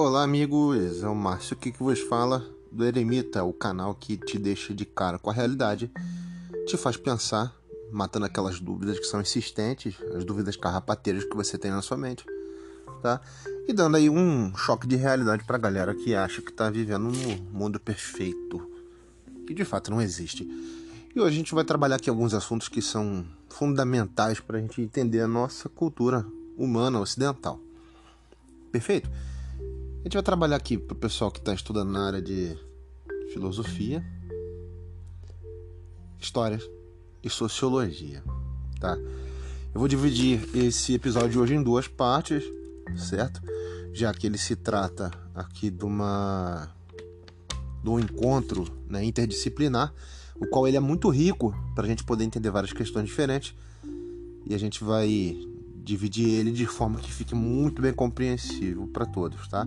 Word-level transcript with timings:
Olá, 0.00 0.22
amigos. 0.22 1.02
É 1.02 1.08
o 1.08 1.14
Márcio 1.14 1.56
aqui 1.56 1.72
que 1.72 1.82
vos 1.82 1.98
fala 1.98 2.48
do 2.70 2.84
Eremita, 2.84 3.42
o 3.42 3.52
canal 3.52 3.96
que 3.96 4.16
te 4.16 4.38
deixa 4.38 4.72
de 4.72 4.84
cara 4.84 5.18
com 5.18 5.28
a 5.28 5.32
realidade, 5.32 5.90
te 6.68 6.76
faz 6.76 6.96
pensar, 6.96 7.52
matando 7.90 8.24
aquelas 8.24 8.60
dúvidas 8.60 8.96
que 9.00 9.06
são 9.06 9.20
insistentes, 9.20 9.96
as 10.14 10.24
dúvidas 10.24 10.54
carrapateiras 10.54 11.24
que 11.24 11.34
você 11.34 11.58
tem 11.58 11.72
na 11.72 11.82
sua 11.82 11.96
mente, 11.96 12.24
tá? 13.02 13.20
E 13.66 13.72
dando 13.72 13.96
aí 13.96 14.08
um 14.08 14.54
choque 14.56 14.86
de 14.86 14.94
realidade 14.94 15.42
pra 15.42 15.58
galera 15.58 15.92
que 15.92 16.14
acha 16.14 16.40
que 16.40 16.52
tá 16.52 16.70
vivendo 16.70 17.10
no 17.10 17.36
mundo 17.50 17.80
perfeito, 17.80 18.70
que 19.48 19.52
de 19.52 19.64
fato 19.64 19.90
não 19.90 20.00
existe. 20.00 20.44
E 21.12 21.20
hoje 21.20 21.34
a 21.34 21.38
gente 21.38 21.52
vai 21.52 21.64
trabalhar 21.64 21.96
aqui 21.96 22.08
alguns 22.08 22.34
assuntos 22.34 22.68
que 22.68 22.80
são 22.80 23.26
fundamentais 23.48 24.38
para 24.38 24.58
a 24.58 24.60
gente 24.60 24.80
entender 24.80 25.22
a 25.22 25.26
nossa 25.26 25.68
cultura 25.68 26.24
humana 26.56 27.00
ocidental. 27.00 27.58
Perfeito? 28.70 29.10
A 29.98 30.02
gente 30.04 30.14
vai 30.14 30.22
trabalhar 30.22 30.56
aqui 30.56 30.78
para 30.78 30.94
o 30.94 30.98
pessoal 30.98 31.30
que 31.30 31.40
está 31.40 31.52
estudando 31.52 31.90
na 31.90 32.06
área 32.06 32.22
de 32.22 32.56
filosofia, 33.32 34.02
história 36.20 36.58
e 37.22 37.28
sociologia, 37.28 38.22
tá? 38.80 38.96
Eu 38.96 39.80
vou 39.80 39.88
dividir 39.88 40.48
esse 40.56 40.94
episódio 40.94 41.30
de 41.30 41.38
hoje 41.38 41.54
em 41.54 41.62
duas 41.62 41.88
partes, 41.88 42.44
certo? 42.96 43.42
Já 43.92 44.14
que 44.14 44.26
ele 44.26 44.38
se 44.38 44.54
trata 44.54 45.10
aqui 45.34 45.68
de 45.68 45.84
uma 45.84 46.72
de 47.82 47.90
um 47.90 47.98
encontro 47.98 48.66
né, 48.88 49.04
interdisciplinar, 49.04 49.92
o 50.36 50.46
qual 50.46 50.66
ele 50.66 50.76
é 50.76 50.80
muito 50.80 51.08
rico 51.08 51.52
para 51.74 51.84
a 51.84 51.88
gente 51.88 52.04
poder 52.04 52.24
entender 52.24 52.50
várias 52.50 52.72
questões 52.72 53.06
diferentes 53.06 53.54
e 54.46 54.54
a 54.54 54.58
gente 54.58 54.82
vai 54.82 55.36
dividir 55.88 56.28
ele 56.28 56.52
de 56.52 56.66
forma 56.66 56.98
que 56.98 57.10
fique 57.10 57.34
muito 57.34 57.80
bem 57.80 57.94
compreensível 57.94 58.86
para 58.88 59.06
todos, 59.06 59.48
tá? 59.48 59.66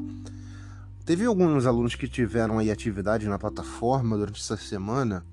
Teve 1.03 1.25
alguns 1.25 1.65
alunos 1.65 1.95
que 1.95 2.07
tiveram 2.07 2.59
aí 2.59 2.69
atividade 2.69 3.27
na 3.27 3.39
plataforma 3.39 4.15
durante 4.15 4.39
essa 4.39 4.55
semana, 4.55 5.25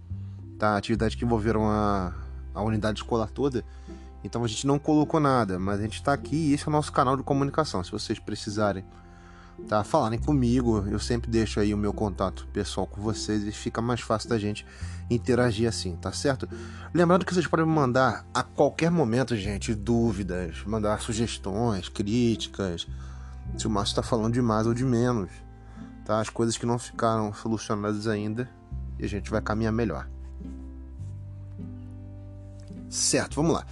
tá? 0.58 0.78
Atividades 0.78 1.14
que 1.14 1.27
envolveram 1.27 1.69
a, 1.69 2.14
a 2.55 2.62
unidade 2.62 3.00
escolar 3.00 3.28
toda. 3.28 3.62
Então 4.25 4.42
a 4.42 4.48
gente 4.48 4.67
não 4.67 4.78
colocou 4.78 5.20
nada, 5.20 5.58
mas 5.58 5.78
a 5.78 5.83
gente 5.83 5.97
está 5.97 6.14
aqui 6.14 6.36
e 6.36 6.53
esse 6.55 6.64
é 6.64 6.69
o 6.69 6.72
nosso 6.72 6.91
canal 6.91 7.19
de 7.19 7.23
comunicação. 7.23 7.84
Se 7.84 7.92
vocês 7.92 8.19
precisarem 8.19 8.83
tá, 9.67 9.83
falarem 9.83 10.19
comigo, 10.19 10.87
eu 10.91 10.98
sempre 10.98 11.31
deixo 11.31 11.61
aí 11.61 11.75
o 11.75 11.77
meu 11.77 11.92
contato 11.92 12.47
pessoal 12.53 12.87
com 12.87 13.01
vocês 13.01 13.45
e 13.45 13.53
fica 13.53 13.83
mais 13.83 14.01
fácil 14.01 14.28
da 14.28 14.39
gente 14.39 14.67
interagir 15.11 15.69
assim, 15.69 15.96
tá 15.96 16.13
certo? 16.13 16.48
Lembrando 16.92 17.24
que 17.24 17.33
vocês 17.33 17.46
podem 17.46 17.67
mandar 17.67 18.27
a 18.33 18.42
qualquer 18.42 18.91
momento, 18.91 19.36
gente, 19.36 19.74
dúvidas, 19.74 20.63
mandar 20.64 21.01
sugestões, 21.01 21.89
críticas, 21.89 22.86
se 23.57 23.67
o 23.67 23.70
Márcio 23.70 23.92
está 23.92 24.02
falando 24.02 24.35
de 24.35 24.42
mais 24.42 24.67
ou 24.67 24.74
de 24.74 24.85
menos, 24.85 25.30
tá? 26.05 26.20
As 26.20 26.29
coisas 26.29 26.57
que 26.57 26.67
não 26.67 26.79
ficaram 26.79 27.33
solucionadas 27.33 28.07
ainda 28.07 28.48
e 28.98 29.05
a 29.05 29.08
gente 29.08 29.30
vai 29.30 29.40
caminhar 29.40 29.73
melhor. 29.73 30.08
Certo, 32.89 33.36
vamos 33.36 33.52
lá. 33.52 33.67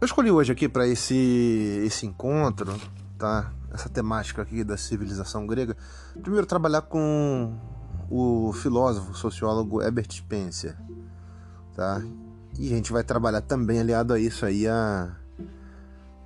Eu 0.00 0.04
escolhi 0.04 0.30
hoje 0.30 0.52
aqui 0.52 0.68
para 0.68 0.86
esse 0.86 1.82
esse 1.84 2.06
encontro, 2.06 2.78
tá? 3.18 3.52
Essa 3.72 3.88
temática 3.88 4.42
aqui 4.42 4.64
da 4.64 4.76
civilização 4.76 5.46
grega, 5.46 5.76
primeiro 6.22 6.46
trabalhar 6.46 6.82
com 6.82 7.58
o 8.10 8.52
filósofo, 8.52 9.14
sociólogo 9.14 9.82
Herbert 9.82 10.10
Spencer, 10.10 10.76
tá? 11.74 12.02
E 12.58 12.72
a 12.72 12.76
gente 12.76 12.92
vai 12.92 13.04
trabalhar 13.04 13.42
também 13.42 13.80
aliado 13.80 14.12
a 14.12 14.18
isso 14.18 14.44
aí 14.44 14.66
a 14.66 15.14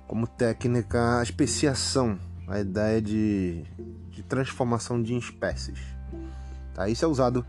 como 0.07 0.27
técnica 0.27 1.19
a 1.19 1.23
especiação, 1.23 2.19
a 2.47 2.59
ideia 2.59 3.01
de, 3.01 3.63
de 4.09 4.23
transformação 4.23 5.01
de 5.01 5.17
espécies. 5.17 5.79
Tá? 6.73 6.87
Isso 6.87 7.03
é 7.03 7.07
usado 7.07 7.45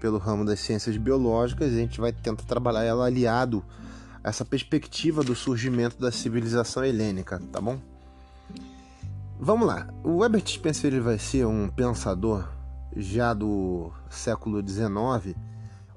pelo 0.00 0.18
ramo 0.18 0.44
das 0.44 0.60
ciências 0.60 0.96
biológicas 0.96 1.72
e 1.72 1.76
a 1.76 1.78
gente 1.78 2.00
vai 2.00 2.12
tentar 2.12 2.44
trabalhar 2.44 2.84
ela 2.84 3.06
aliado 3.06 3.64
a 4.22 4.28
essa 4.28 4.44
perspectiva 4.44 5.22
do 5.22 5.34
surgimento 5.34 5.98
da 5.98 6.10
civilização 6.10 6.84
helênica, 6.84 7.40
tá 7.52 7.60
bom? 7.60 7.78
Vamos 9.44 9.66
lá. 9.66 9.88
O 10.04 10.22
Herbert 10.22 10.46
Spencer 10.46 10.92
ele 10.92 11.00
vai 11.00 11.18
ser 11.18 11.44
um 11.44 11.68
pensador 11.68 12.48
já 12.96 13.34
do 13.34 13.90
século 14.08 14.62
XIX, 14.64 15.36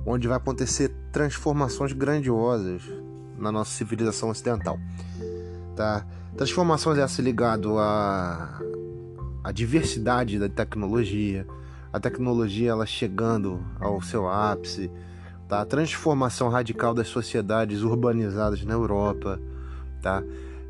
onde 0.03 0.27
vai 0.27 0.37
acontecer 0.37 0.91
transformações 1.11 1.93
grandiosas 1.93 2.81
na 3.37 3.51
nossa 3.51 3.69
civilização 3.69 4.29
ocidental. 4.29 4.79
Tá? 5.75 6.03
Transformações 6.35 6.97
essas 6.97 7.19
ligadas 7.19 7.71
à, 7.77 8.59
à 9.43 9.51
diversidade 9.51 10.39
da 10.39 10.49
tecnologia, 10.49 11.45
a 11.93 11.99
tecnologia 11.99 12.71
ela 12.71 12.87
chegando 12.87 13.63
ao 13.79 14.01
seu 14.01 14.27
ápice, 14.27 14.89
tá? 15.47 15.61
a 15.61 15.65
transformação 15.65 16.49
radical 16.49 16.95
das 16.95 17.09
sociedades 17.09 17.83
urbanizadas 17.83 18.65
na 18.65 18.73
Europa, 18.73 19.39
tá? 20.01 20.23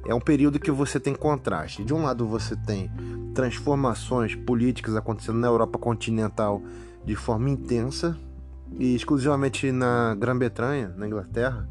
É 0.06 0.14
um 0.14 0.20
período 0.20 0.60
que 0.60 0.72
você 0.72 1.00
tem 1.00 1.14
contraste. 1.14 1.84
De 1.84 1.94
um 1.94 2.04
lado 2.04 2.28
você 2.28 2.56
tem 2.56 2.92
transformações 3.34 4.36
políticas 4.36 4.96
acontecendo 4.96 5.40
na 5.40 5.48
Europa 5.48 5.78
continental 5.78 6.62
de 7.04 7.16
forma 7.16 7.50
intensa 7.50 8.18
e 8.78 8.96
exclusivamente 8.96 9.72
na 9.72 10.16
Grã-Bretanha, 10.16 10.94
na 10.98 11.08
Inglaterra, 11.08 11.68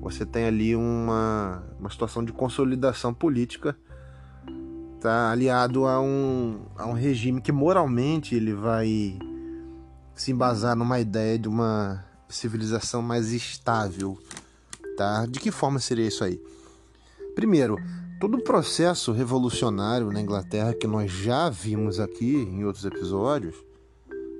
você 0.00 0.26
tem 0.26 0.44
ali 0.44 0.74
uma, 0.74 1.62
uma 1.78 1.90
situação 1.90 2.24
de 2.24 2.32
consolidação 2.32 3.14
política 3.14 3.76
tá 5.00 5.30
aliado 5.30 5.86
a 5.86 6.00
um, 6.00 6.62
a 6.76 6.86
um 6.86 6.92
regime 6.92 7.40
que 7.40 7.52
moralmente 7.52 8.34
ele 8.34 8.52
vai 8.52 9.18
se 10.14 10.32
embasar 10.32 10.74
numa 10.74 10.98
ideia 10.98 11.38
de 11.38 11.48
uma 11.48 12.04
civilização 12.28 13.02
mais 13.02 13.32
estável, 13.32 14.18
tá? 14.96 15.26
De 15.26 15.38
que 15.38 15.50
forma 15.50 15.78
seria 15.78 16.08
isso 16.08 16.24
aí? 16.24 16.40
Primeiro, 17.36 17.78
todo 18.18 18.38
o 18.38 18.42
processo 18.42 19.12
revolucionário 19.12 20.10
na 20.10 20.22
Inglaterra 20.22 20.72
que 20.72 20.86
nós 20.86 21.12
já 21.12 21.50
vimos 21.50 22.00
aqui 22.00 22.34
em 22.34 22.64
outros 22.64 22.86
episódios, 22.86 23.54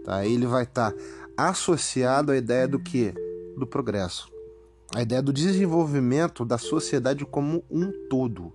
tá? 0.03 0.25
Ele 0.25 0.47
vai 0.47 0.63
estar 0.63 0.93
tá 0.93 0.99
associado 1.37 2.33
à 2.33 2.39
ideia 2.39 2.67
do 2.67 2.81
que? 2.81 3.13
Do 3.55 3.67
progresso. 3.67 4.33
A 4.95 5.03
ideia 5.03 5.21
do 5.21 5.31
desenvolvimento 5.31 6.43
da 6.43 6.57
sociedade 6.57 7.27
como 7.27 7.63
um 7.71 7.93
todo. 8.09 8.51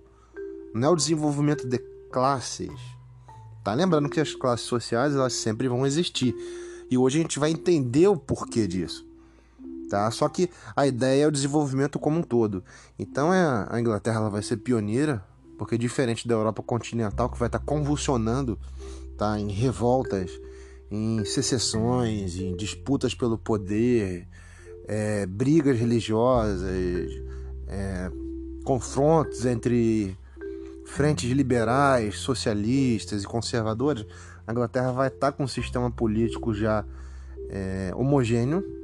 Não 0.74 0.88
é 0.88 0.90
o 0.90 0.96
desenvolvimento 0.96 1.64
de 1.64 1.78
classes. 2.10 2.72
Tá 3.62 3.72
lembrando 3.74 4.08
que 4.08 4.18
as 4.18 4.34
classes 4.34 4.66
sociais 4.66 5.14
elas 5.14 5.34
sempre 5.34 5.68
vão 5.68 5.86
existir. 5.86 6.34
E 6.90 6.98
hoje 6.98 7.20
a 7.20 7.22
gente 7.22 7.38
vai 7.38 7.52
entender 7.52 8.08
o 8.08 8.16
porquê 8.16 8.66
disso 8.66 9.11
tá? 9.92 10.10
Só 10.10 10.26
que 10.26 10.48
a 10.74 10.86
ideia 10.86 11.24
é 11.24 11.26
o 11.26 11.30
desenvolvimento 11.30 11.98
como 11.98 12.18
um 12.18 12.22
todo. 12.22 12.64
Então 12.98 13.32
é, 13.32 13.66
a 13.68 13.78
Inglaterra 13.78 14.20
ela 14.20 14.30
vai 14.30 14.42
ser 14.42 14.56
pioneira, 14.56 15.22
porque 15.58 15.76
diferente 15.76 16.26
da 16.26 16.34
Europa 16.34 16.62
continental 16.62 17.28
que 17.28 17.38
vai 17.38 17.48
estar 17.48 17.58
convulsionando, 17.58 18.58
tá? 19.18 19.38
Em 19.38 19.50
revoltas, 19.50 20.30
em 20.90 21.22
secessões, 21.26 22.36
em 22.36 22.56
disputas 22.56 23.14
pelo 23.14 23.36
poder, 23.36 24.26
é, 24.88 25.26
brigas 25.26 25.78
religiosas, 25.78 27.10
é, 27.68 28.10
confrontos 28.64 29.44
entre 29.44 30.16
frentes 30.86 31.30
liberais, 31.30 32.16
socialistas 32.16 33.24
e 33.24 33.26
conservadores, 33.26 34.06
a 34.46 34.52
Inglaterra 34.52 34.90
vai 34.90 35.08
estar 35.08 35.32
com 35.32 35.44
um 35.44 35.48
sistema 35.48 35.90
político 35.90 36.54
já 36.54 36.82
é, 37.50 37.92
homogêneo, 37.94 38.81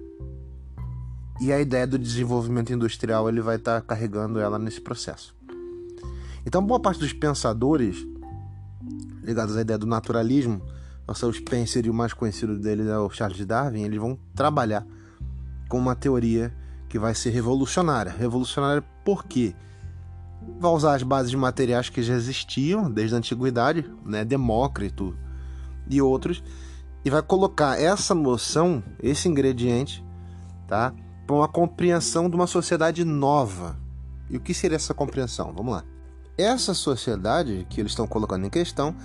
e 1.40 1.52
a 1.52 1.60
ideia 1.60 1.86
do 1.86 1.98
desenvolvimento 1.98 2.72
industrial 2.72 3.28
ele 3.28 3.40
vai 3.40 3.56
estar 3.56 3.80
tá 3.80 3.86
carregando 3.86 4.40
ela 4.40 4.58
nesse 4.58 4.80
processo. 4.80 5.34
Então, 6.44 6.64
boa 6.64 6.80
parte 6.80 7.00
dos 7.00 7.12
pensadores 7.12 8.06
ligados 9.22 9.56
à 9.56 9.60
ideia 9.60 9.78
do 9.78 9.86
naturalismo, 9.86 10.62
o 11.06 11.32
Spencer 11.32 11.84
e 11.86 11.90
o 11.90 11.94
mais 11.94 12.12
conhecido 12.12 12.58
dele 12.58 12.88
é 12.88 12.98
o 12.98 13.10
Charles 13.10 13.44
Darwin, 13.44 13.82
eles 13.82 13.98
vão 13.98 14.18
trabalhar 14.34 14.86
com 15.68 15.78
uma 15.78 15.94
teoria 15.94 16.54
que 16.88 16.98
vai 16.98 17.14
ser 17.14 17.30
revolucionária. 17.30 18.10
Revolucionária 18.10 18.82
por 19.04 19.24
quê? 19.24 19.54
Vai 20.58 20.70
usar 20.70 20.94
as 20.94 21.02
bases 21.02 21.34
materiais 21.34 21.90
que 21.90 22.02
já 22.02 22.14
existiam 22.14 22.90
desde 22.90 23.14
a 23.14 23.18
antiguidade, 23.18 23.84
né, 24.04 24.24
Demócrito 24.24 25.14
e 25.88 26.00
outros, 26.00 26.42
e 27.04 27.10
vai 27.10 27.22
colocar 27.22 27.78
essa 27.78 28.14
noção, 28.14 28.82
esse 29.02 29.28
ingrediente, 29.28 30.04
tá, 30.66 30.94
para 31.28 31.36
uma 31.36 31.46
compreensão 31.46 32.30
de 32.30 32.34
uma 32.34 32.46
sociedade 32.46 33.04
nova. 33.04 33.76
E 34.30 34.38
o 34.38 34.40
que 34.40 34.54
seria 34.54 34.76
essa 34.76 34.94
compreensão? 34.94 35.52
Vamos 35.54 35.74
lá. 35.74 35.84
Essa 36.38 36.72
sociedade 36.72 37.66
que 37.68 37.82
eles 37.82 37.92
estão 37.92 38.06
colocando 38.06 38.46
em 38.46 38.50
questão, 38.50 38.96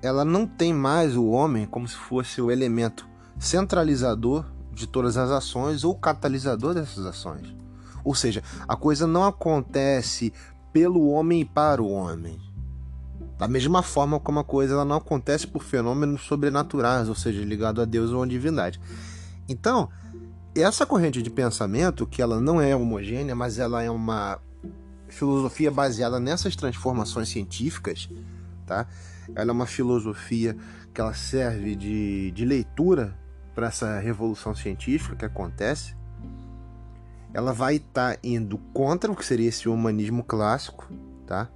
ela 0.00 0.24
não 0.24 0.46
tem 0.46 0.72
mais 0.72 1.14
o 1.14 1.26
homem 1.26 1.66
como 1.66 1.86
se 1.86 1.94
fosse 1.94 2.40
o 2.40 2.50
elemento 2.50 3.06
centralizador 3.38 4.46
de 4.72 4.86
todas 4.86 5.18
as 5.18 5.30
ações 5.30 5.84
ou 5.84 5.94
catalisador 5.94 6.72
dessas 6.72 7.04
ações. 7.04 7.54
Ou 8.02 8.14
seja, 8.14 8.42
a 8.66 8.74
coisa 8.74 9.06
não 9.06 9.24
acontece 9.24 10.32
pelo 10.72 11.10
homem 11.10 11.42
e 11.42 11.44
para 11.44 11.82
o 11.82 11.90
homem. 11.90 12.40
Da 13.36 13.46
mesma 13.46 13.82
forma 13.82 14.18
como 14.18 14.38
a 14.38 14.44
coisa 14.44 14.72
ela 14.72 14.86
não 14.86 14.96
acontece 14.96 15.46
por 15.46 15.62
fenômenos 15.62 16.22
sobrenaturais, 16.22 17.10
ou 17.10 17.14
seja, 17.14 17.44
ligado 17.44 17.82
a 17.82 17.84
Deus 17.84 18.10
ou 18.10 18.22
a 18.22 18.26
divindade. 18.26 18.80
Então, 19.46 19.90
essa 20.60 20.86
corrente 20.86 21.22
de 21.22 21.30
pensamento, 21.30 22.06
que 22.06 22.22
ela 22.22 22.40
não 22.40 22.60
é 22.60 22.74
homogênea, 22.74 23.34
mas 23.34 23.58
ela 23.58 23.82
é 23.82 23.90
uma 23.90 24.40
filosofia 25.08 25.70
baseada 25.70 26.20
nessas 26.20 26.54
transformações 26.54 27.28
científicas, 27.28 28.08
tá? 28.66 28.86
Ela 29.34 29.50
é 29.50 29.52
uma 29.52 29.66
filosofia 29.66 30.56
que 30.92 31.00
ela 31.00 31.14
serve 31.14 31.74
de, 31.74 32.30
de 32.30 32.44
leitura 32.44 33.16
para 33.54 33.68
essa 33.68 33.98
revolução 33.98 34.54
científica 34.54 35.16
que 35.16 35.24
acontece. 35.24 35.96
Ela 37.32 37.52
vai 37.52 37.76
estar 37.76 38.14
tá 38.14 38.20
indo 38.22 38.58
contra 38.72 39.10
o 39.10 39.16
que 39.16 39.24
seria 39.24 39.48
esse 39.48 39.68
humanismo 39.68 40.22
clássico, 40.24 40.88
tá? 41.26 41.48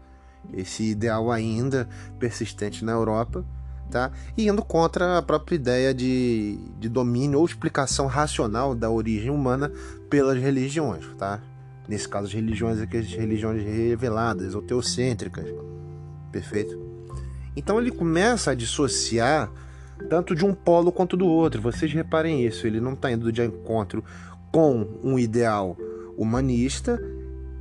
Esse 0.53 0.83
ideal 0.91 1.31
ainda 1.31 1.89
persistente 2.19 2.85
na 2.85 2.93
Europa, 2.93 3.45
tá? 3.93 4.11
E 4.37 4.49
indo 4.49 4.65
contra 4.65 5.19
a 5.19 5.23
própria 5.23 5.55
ideia 5.55 5.95
de, 5.95 6.59
de 6.81 6.89
domínio 6.89 7.39
ou 7.39 7.45
explicação 7.45 8.07
racional 8.07 8.75
da 8.75 8.91
origem 8.91 9.31
humana 9.31 9.71
pelas 10.09 10.41
religiões, 10.41 11.05
tá? 11.19 11.41
Nesse 11.87 12.09
caso, 12.09 12.27
as 12.27 12.33
religiões, 12.33 12.81
aquelas 12.81 13.13
religiões 13.13 13.63
reveladas, 13.63 14.55
ou 14.55 14.63
teocêntricas. 14.63 15.45
Perfeito? 16.33 16.81
Então 17.55 17.79
ele 17.79 17.91
começa 17.91 18.53
a 18.53 18.55
dissociar 18.55 19.51
tanto 20.09 20.35
de 20.35 20.45
um 20.45 20.55
polo 20.55 20.91
quanto 20.91 21.17
do 21.17 21.27
outro. 21.27 21.61
Vocês 21.61 21.93
reparem 21.93 22.47
isso, 22.47 22.67
ele 22.67 22.81
não 22.81 22.95
está 22.95 23.13
indo 23.13 23.31
de 23.31 23.45
encontro 23.45 24.03
com 24.51 24.87
um 25.03 25.19
ideal 25.19 25.77
humanista 26.17 26.99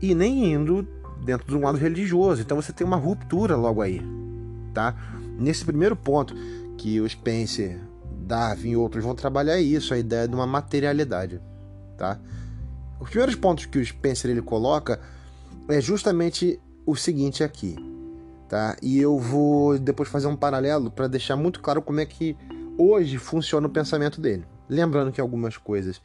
e 0.01 0.16
nem 0.16 0.54
indo 0.54 0.88
dentro 1.25 1.48
de 1.48 1.56
um 1.56 1.66
lado 1.66 1.78
religioso. 1.78 2.42
Então 2.42 2.62
você 2.62 2.72
tem 2.72 2.88
uma 2.88 2.95
ruptura 2.95 3.56
logo 3.57 3.81
aí, 3.81 4.01
tá? 4.74 4.95
Nesse 5.41 5.65
primeiro 5.65 5.95
ponto 5.95 6.35
que 6.77 7.01
o 7.01 7.09
Spencer, 7.09 7.79
Darwin 8.27 8.69
e 8.69 8.77
outros 8.77 9.03
vão 9.03 9.15
trabalhar 9.15 9.57
é 9.57 9.61
isso, 9.61 9.91
a 9.91 9.97
ideia 9.97 10.27
de 10.27 10.35
uma 10.35 10.45
materialidade, 10.45 11.41
tá? 11.97 12.19
Os 12.99 13.09
primeiros 13.09 13.35
pontos 13.35 13.65
que 13.65 13.79
o 13.79 13.85
Spencer 13.85 14.29
ele 14.29 14.43
coloca 14.43 14.99
é 15.67 15.81
justamente 15.81 16.59
o 16.85 16.95
seguinte 16.95 17.43
aqui, 17.43 17.75
tá? 18.47 18.77
E 18.83 18.99
eu 18.99 19.17
vou 19.17 19.79
depois 19.79 20.09
fazer 20.09 20.27
um 20.27 20.35
paralelo 20.35 20.91
para 20.91 21.07
deixar 21.07 21.35
muito 21.35 21.59
claro 21.59 21.81
como 21.81 21.99
é 21.99 22.05
que 22.05 22.37
hoje 22.77 23.17
funciona 23.17 23.65
o 23.65 23.71
pensamento 23.71 24.21
dele. 24.21 24.45
Lembrando 24.69 25.11
que 25.11 25.19
algumas 25.19 25.57
coisas 25.57 25.99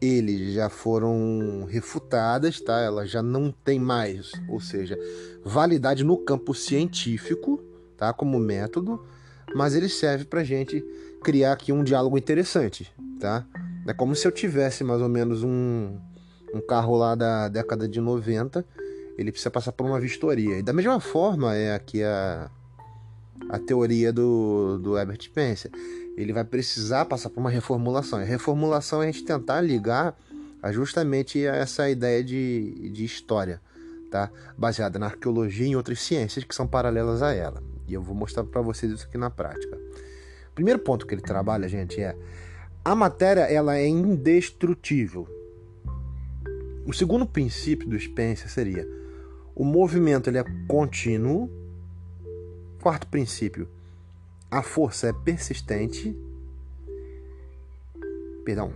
eles 0.00 0.52
já 0.52 0.68
foram 0.68 1.66
refutadas, 1.68 2.60
tá? 2.60 2.78
Elas 2.80 3.10
já 3.10 3.22
não 3.22 3.50
têm 3.50 3.80
mais, 3.80 4.30
ou 4.46 4.60
seja, 4.60 4.98
validade 5.42 6.04
no 6.04 6.18
campo 6.18 6.54
científico, 6.54 7.64
tá? 7.98 8.12
Como 8.12 8.38
método, 8.38 9.04
mas 9.54 9.74
ele 9.74 9.88
serve 9.88 10.24
para 10.24 10.42
gente 10.42 10.82
criar 11.22 11.52
aqui 11.52 11.72
um 11.72 11.84
diálogo 11.84 12.16
interessante, 12.16 12.90
tá? 13.20 13.44
É 13.86 13.92
como 13.92 14.14
se 14.14 14.26
eu 14.26 14.32
tivesse 14.32 14.84
mais 14.84 15.02
ou 15.02 15.08
menos 15.08 15.42
um, 15.42 15.98
um 16.54 16.60
carro 16.60 16.96
lá 16.96 17.14
da 17.14 17.48
década 17.48 17.88
de 17.88 18.00
90, 18.00 18.64
ele 19.16 19.32
precisa 19.32 19.50
passar 19.50 19.72
por 19.72 19.86
uma 19.86 19.98
vistoria. 19.98 20.58
E 20.58 20.62
da 20.62 20.72
mesma 20.72 21.00
forma 21.00 21.54
é 21.54 21.74
aqui 21.74 22.02
a, 22.02 22.50
a 23.48 23.58
teoria 23.58 24.12
do, 24.12 24.78
do 24.78 24.96
Herbert 24.96 25.22
Spencer. 25.22 25.70
Ele 26.16 26.32
vai 26.32 26.44
precisar 26.44 27.04
passar 27.06 27.30
por 27.30 27.40
uma 27.40 27.50
reformulação. 27.50 28.20
E 28.20 28.22
a 28.22 28.26
reformulação 28.26 29.02
é 29.02 29.08
a 29.08 29.10
gente 29.10 29.24
tentar 29.24 29.60
ligar 29.60 30.16
a 30.62 30.70
justamente 30.70 31.46
a 31.46 31.56
essa 31.56 31.88
ideia 31.88 32.22
de, 32.22 32.90
de 32.90 33.04
história, 33.04 33.60
tá? 34.10 34.30
baseada 34.56 34.98
na 34.98 35.06
arqueologia 35.06 35.66
e 35.66 35.70
em 35.70 35.76
outras 35.76 36.00
ciências 36.00 36.44
que 36.44 36.54
são 36.54 36.66
paralelas 36.66 37.22
a 37.22 37.32
ela. 37.32 37.62
E 37.88 37.94
eu 37.94 38.02
vou 38.02 38.14
mostrar 38.14 38.44
para 38.44 38.60
vocês 38.60 38.92
isso 38.92 39.06
aqui 39.06 39.16
na 39.16 39.30
prática. 39.30 39.76
O 40.50 40.54
primeiro 40.54 40.78
ponto 40.78 41.06
que 41.06 41.14
ele 41.14 41.22
trabalha, 41.22 41.68
gente, 41.68 42.00
é 42.00 42.14
a 42.84 42.94
matéria 42.94 43.42
ela 43.42 43.76
é 43.76 43.86
indestrutível. 43.86 45.26
O 46.86 46.92
segundo 46.92 47.26
princípio 47.26 47.88
do 47.88 47.98
Spencer 47.98 48.50
seria 48.50 48.86
o 49.54 49.64
movimento 49.64 50.30
ele 50.30 50.38
é 50.38 50.44
contínuo. 50.68 51.50
Quarto 52.80 53.08
princípio, 53.08 53.68
a 54.50 54.62
força 54.62 55.08
é 55.08 55.12
persistente. 55.12 56.16
Perdão. 58.44 58.72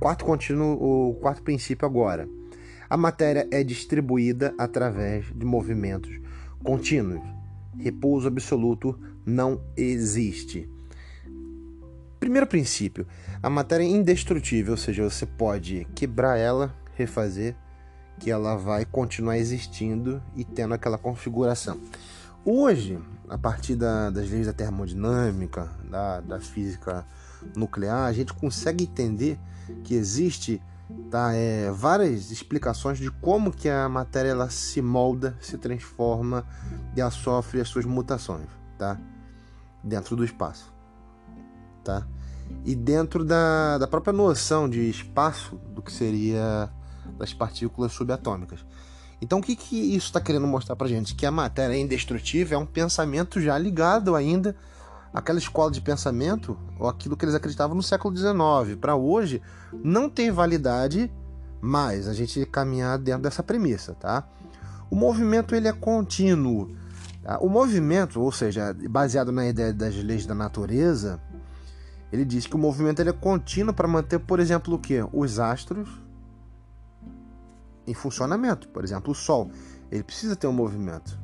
Quarto 0.00 0.24
contínuo, 0.24 1.10
o 1.10 1.14
quarto 1.16 1.42
princípio 1.42 1.86
agora. 1.86 2.28
A 2.88 2.96
matéria 2.96 3.46
é 3.50 3.62
distribuída 3.62 4.54
através 4.58 5.26
de 5.34 5.44
movimentos 5.44 6.18
contínuos. 6.64 7.22
Repouso 7.78 8.28
absoluto 8.28 8.98
não 9.24 9.60
existe. 9.76 10.68
Primeiro 12.18 12.46
princípio, 12.46 13.06
a 13.42 13.50
matéria 13.50 13.84
é 13.84 13.88
indestrutível, 13.88 14.72
ou 14.72 14.76
seja, 14.76 15.02
você 15.02 15.26
pode 15.26 15.86
quebrar 15.94 16.36
ela 16.36 16.74
refazer, 16.94 17.54
que 18.18 18.30
ela 18.30 18.56
vai 18.56 18.84
continuar 18.84 19.36
existindo 19.36 20.22
e 20.34 20.44
tendo 20.44 20.74
aquela 20.74 20.96
configuração. 20.96 21.78
Hoje, 22.44 22.98
a 23.28 23.36
partir 23.36 23.74
da, 23.74 24.08
das 24.08 24.30
leis 24.30 24.46
da 24.46 24.52
termodinâmica, 24.52 25.68
da, 25.90 26.20
da 26.20 26.40
física 26.40 27.06
nuclear, 27.54 28.06
a 28.06 28.12
gente 28.12 28.32
consegue 28.32 28.84
entender 28.84 29.38
que 29.84 29.94
existe 29.94 30.62
tá, 31.10 31.32
é, 31.34 31.70
várias 31.70 32.30
explicações 32.30 32.98
de 32.98 33.10
como 33.10 33.50
que 33.50 33.68
a 33.68 33.88
matéria 33.88 34.30
ela 34.30 34.50
se 34.50 34.80
molda, 34.80 35.36
se 35.40 35.58
transforma 35.58 36.46
e 36.96 37.00
ela 37.00 37.10
sofre 37.10 37.60
as 37.60 37.68
suas 37.68 37.84
mutações, 37.84 38.48
tá? 38.78 38.98
Dentro 39.82 40.16
do 40.16 40.24
espaço, 40.24 40.72
tá? 41.84 42.06
E 42.64 42.74
dentro 42.74 43.24
da, 43.24 43.78
da 43.78 43.86
própria 43.86 44.12
noção 44.12 44.68
de 44.68 44.88
espaço, 44.88 45.56
do 45.74 45.82
que 45.82 45.92
seria 45.92 46.70
das 47.18 47.32
partículas 47.32 47.92
subatômicas. 47.92 48.64
Então, 49.20 49.38
o 49.38 49.42
que, 49.42 49.56
que 49.56 49.76
isso 49.96 50.06
está 50.06 50.20
querendo 50.20 50.46
mostrar 50.46 50.76
para 50.76 50.88
gente? 50.88 51.14
Que 51.14 51.24
a 51.24 51.30
matéria 51.30 51.74
é 51.74 51.78
indestrutível 51.78 52.58
é 52.58 52.62
um 52.62 52.66
pensamento 52.66 53.40
já 53.40 53.56
ligado 53.56 54.14
ainda 54.14 54.54
àquela 55.16 55.38
escola 55.38 55.70
de 55.70 55.80
pensamento 55.80 56.58
ou 56.78 56.86
aquilo 56.86 57.16
que 57.16 57.24
eles 57.24 57.34
acreditavam 57.34 57.74
no 57.74 57.82
século 57.82 58.14
XIX. 58.14 58.78
Para 58.78 58.94
hoje, 58.96 59.40
não 59.82 60.10
tem 60.10 60.30
validade 60.30 61.10
mais 61.58 62.06
a 62.06 62.12
gente 62.12 62.44
caminhar 62.44 62.98
dentro 62.98 63.22
dessa 63.22 63.42
premissa, 63.42 63.94
tá? 63.94 64.28
O 64.90 64.94
movimento 64.94 65.54
ele 65.54 65.68
é 65.68 65.72
contínuo. 65.72 66.76
Tá? 67.22 67.38
O 67.38 67.48
movimento, 67.48 68.20
ou 68.20 68.30
seja, 68.30 68.76
baseado 68.90 69.32
na 69.32 69.46
ideia 69.46 69.72
das 69.72 69.96
leis 69.96 70.26
da 70.26 70.34
natureza, 70.34 71.18
ele 72.12 72.24
diz 72.24 72.46
que 72.46 72.54
o 72.54 72.58
movimento 72.58 73.00
ele 73.00 73.08
é 73.08 73.14
contínuo 73.14 73.72
para 73.72 73.88
manter, 73.88 74.18
por 74.18 74.38
exemplo, 74.38 74.74
o 74.74 74.78
que? 74.78 75.02
Os 75.14 75.38
astros 75.38 75.88
em 77.86 77.94
funcionamento. 77.94 78.68
Por 78.68 78.84
exemplo, 78.84 79.12
o 79.12 79.14
Sol, 79.14 79.50
ele 79.90 80.02
precisa 80.02 80.36
ter 80.36 80.46
um 80.46 80.52
movimento. 80.52 81.18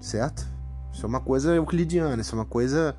Certo? 0.00 0.55
Isso 0.96 1.04
é 1.04 1.08
uma 1.10 1.20
coisa 1.20 1.54
euclidiana, 1.54 2.22
isso 2.22 2.34
é 2.34 2.38
uma 2.38 2.46
coisa 2.46 2.96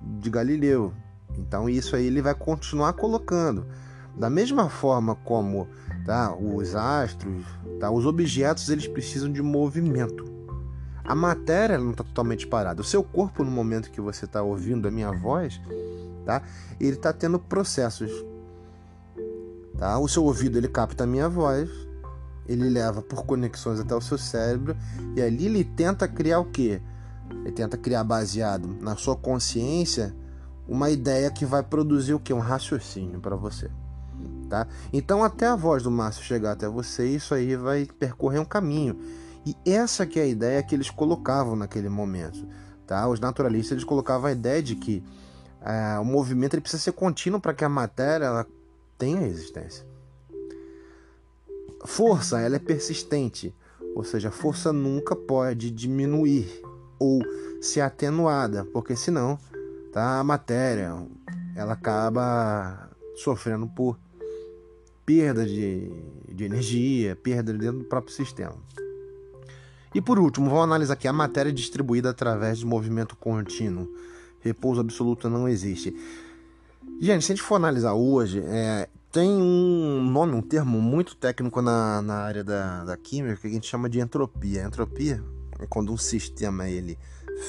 de 0.00 0.30
Galileu. 0.30 0.94
Então 1.36 1.68
isso 1.68 1.96
aí 1.96 2.06
ele 2.06 2.22
vai 2.22 2.36
continuar 2.36 2.92
colocando. 2.92 3.66
Da 4.16 4.30
mesma 4.30 4.68
forma 4.68 5.16
como 5.16 5.66
tá, 6.04 6.32
os 6.36 6.76
astros, 6.76 7.44
tá, 7.80 7.90
os 7.90 8.06
objetos 8.06 8.68
eles 8.68 8.86
precisam 8.86 9.32
de 9.32 9.42
movimento. 9.42 10.24
A 11.04 11.16
matéria 11.16 11.76
não 11.76 11.90
está 11.90 12.04
totalmente 12.04 12.46
parada. 12.46 12.80
O 12.80 12.84
seu 12.84 13.02
corpo, 13.02 13.42
no 13.42 13.50
momento 13.50 13.90
que 13.90 14.00
você 14.00 14.24
está 14.24 14.40
ouvindo 14.44 14.86
a 14.86 14.90
minha 14.92 15.10
voz, 15.10 15.60
tá, 16.24 16.42
ele 16.78 16.94
está 16.94 17.12
tendo 17.12 17.40
processos 17.40 18.12
Tá? 19.76 19.98
O 19.98 20.08
seu 20.08 20.24
ouvido 20.24 20.56
ele 20.56 20.68
capta 20.68 21.04
a 21.04 21.06
minha 21.06 21.28
voz, 21.28 21.68
ele 22.48 22.70
leva 22.70 23.02
por 23.02 23.26
conexões 23.26 23.78
até 23.78 23.94
o 23.94 24.00
seu 24.00 24.16
cérebro 24.16 24.76
e 25.14 25.20
ali 25.20 25.46
ele 25.46 25.64
tenta 25.64 26.08
criar 26.08 26.38
o 26.38 26.46
quê? 26.46 26.80
Ele 27.30 27.52
tenta 27.52 27.76
criar 27.76 28.04
baseado 28.04 28.76
na 28.80 28.96
sua 28.96 29.16
consciência 29.16 30.14
uma 30.68 30.90
ideia 30.90 31.30
que 31.30 31.46
vai 31.46 31.62
produzir 31.62 32.14
o 32.14 32.20
que? 32.20 32.32
Um 32.32 32.40
raciocínio 32.40 33.20
para 33.20 33.36
você. 33.36 33.70
Tá? 34.48 34.66
Então 34.92 35.22
até 35.22 35.46
a 35.46 35.56
voz 35.56 35.82
do 35.82 35.90
Márcio 35.90 36.24
chegar 36.24 36.52
até 36.52 36.68
você, 36.68 37.06
isso 37.06 37.34
aí 37.34 37.56
vai 37.56 37.86
percorrer 37.98 38.40
um 38.40 38.44
caminho. 38.44 38.98
E 39.44 39.56
essa 39.64 40.06
que 40.06 40.18
é 40.18 40.22
a 40.22 40.26
ideia 40.26 40.62
que 40.62 40.74
eles 40.74 40.90
colocavam 40.90 41.54
naquele 41.54 41.88
momento. 41.88 42.46
Tá? 42.86 43.06
Os 43.08 43.20
naturalistas 43.20 43.72
eles 43.72 43.84
colocavam 43.84 44.26
a 44.26 44.32
ideia 44.32 44.62
de 44.62 44.76
que 44.76 45.02
é, 45.60 45.98
o 45.98 46.04
movimento 46.04 46.54
ele 46.54 46.62
precisa 46.62 46.82
ser 46.82 46.92
contínuo 46.92 47.40
para 47.40 47.54
que 47.54 47.64
a 47.64 47.68
matéria 47.68 48.26
ela 48.26 48.46
tem 48.98 49.18
a 49.18 49.26
existência. 49.26 49.84
Força, 51.84 52.40
ela 52.40 52.56
é 52.56 52.58
persistente, 52.58 53.54
ou 53.94 54.02
seja, 54.02 54.28
a 54.28 54.32
força 54.32 54.72
nunca 54.72 55.14
pode 55.14 55.70
diminuir 55.70 56.65
ou 56.98 57.22
ser 57.60 57.80
atenuada, 57.80 58.64
porque 58.72 58.96
senão 58.96 59.38
tá, 59.92 60.18
a 60.18 60.24
matéria 60.24 60.94
ela 61.54 61.72
acaba 61.72 62.90
sofrendo 63.16 63.66
por 63.66 63.98
perda 65.04 65.46
de, 65.46 65.90
de 66.28 66.44
energia, 66.44 67.16
perda 67.16 67.52
dentro 67.52 67.78
do 67.78 67.84
próprio 67.84 68.14
sistema. 68.14 68.56
E 69.94 70.00
por 70.00 70.18
último, 70.18 70.50
vamos 70.50 70.64
analisar 70.64 70.94
aqui 70.94 71.08
a 71.08 71.12
matéria 71.12 71.52
distribuída 71.52 72.10
através 72.10 72.58
de 72.58 72.66
movimento 72.66 73.16
contínuo. 73.16 73.88
Repouso 74.40 74.80
absoluto 74.80 75.30
não 75.30 75.48
existe. 75.48 75.96
Gente, 77.00 77.24
se 77.24 77.32
a 77.32 77.34
gente 77.34 77.42
for 77.42 77.54
analisar 77.54 77.94
hoje, 77.94 78.42
é, 78.44 78.88
tem 79.10 79.30
um 79.30 80.02
nome, 80.10 80.34
um 80.34 80.42
termo 80.42 80.80
muito 80.80 81.16
técnico 81.16 81.62
na, 81.62 82.02
na 82.02 82.16
área 82.16 82.44
da, 82.44 82.84
da 82.84 82.96
química 82.96 83.36
que 83.36 83.46
a 83.46 83.50
gente 83.50 83.66
chama 83.66 83.88
de 83.88 83.98
entropia. 83.98 84.64
entropia 84.64 85.22
quando 85.68 85.92
um 85.92 85.96
sistema 85.96 86.68
ele 86.68 86.98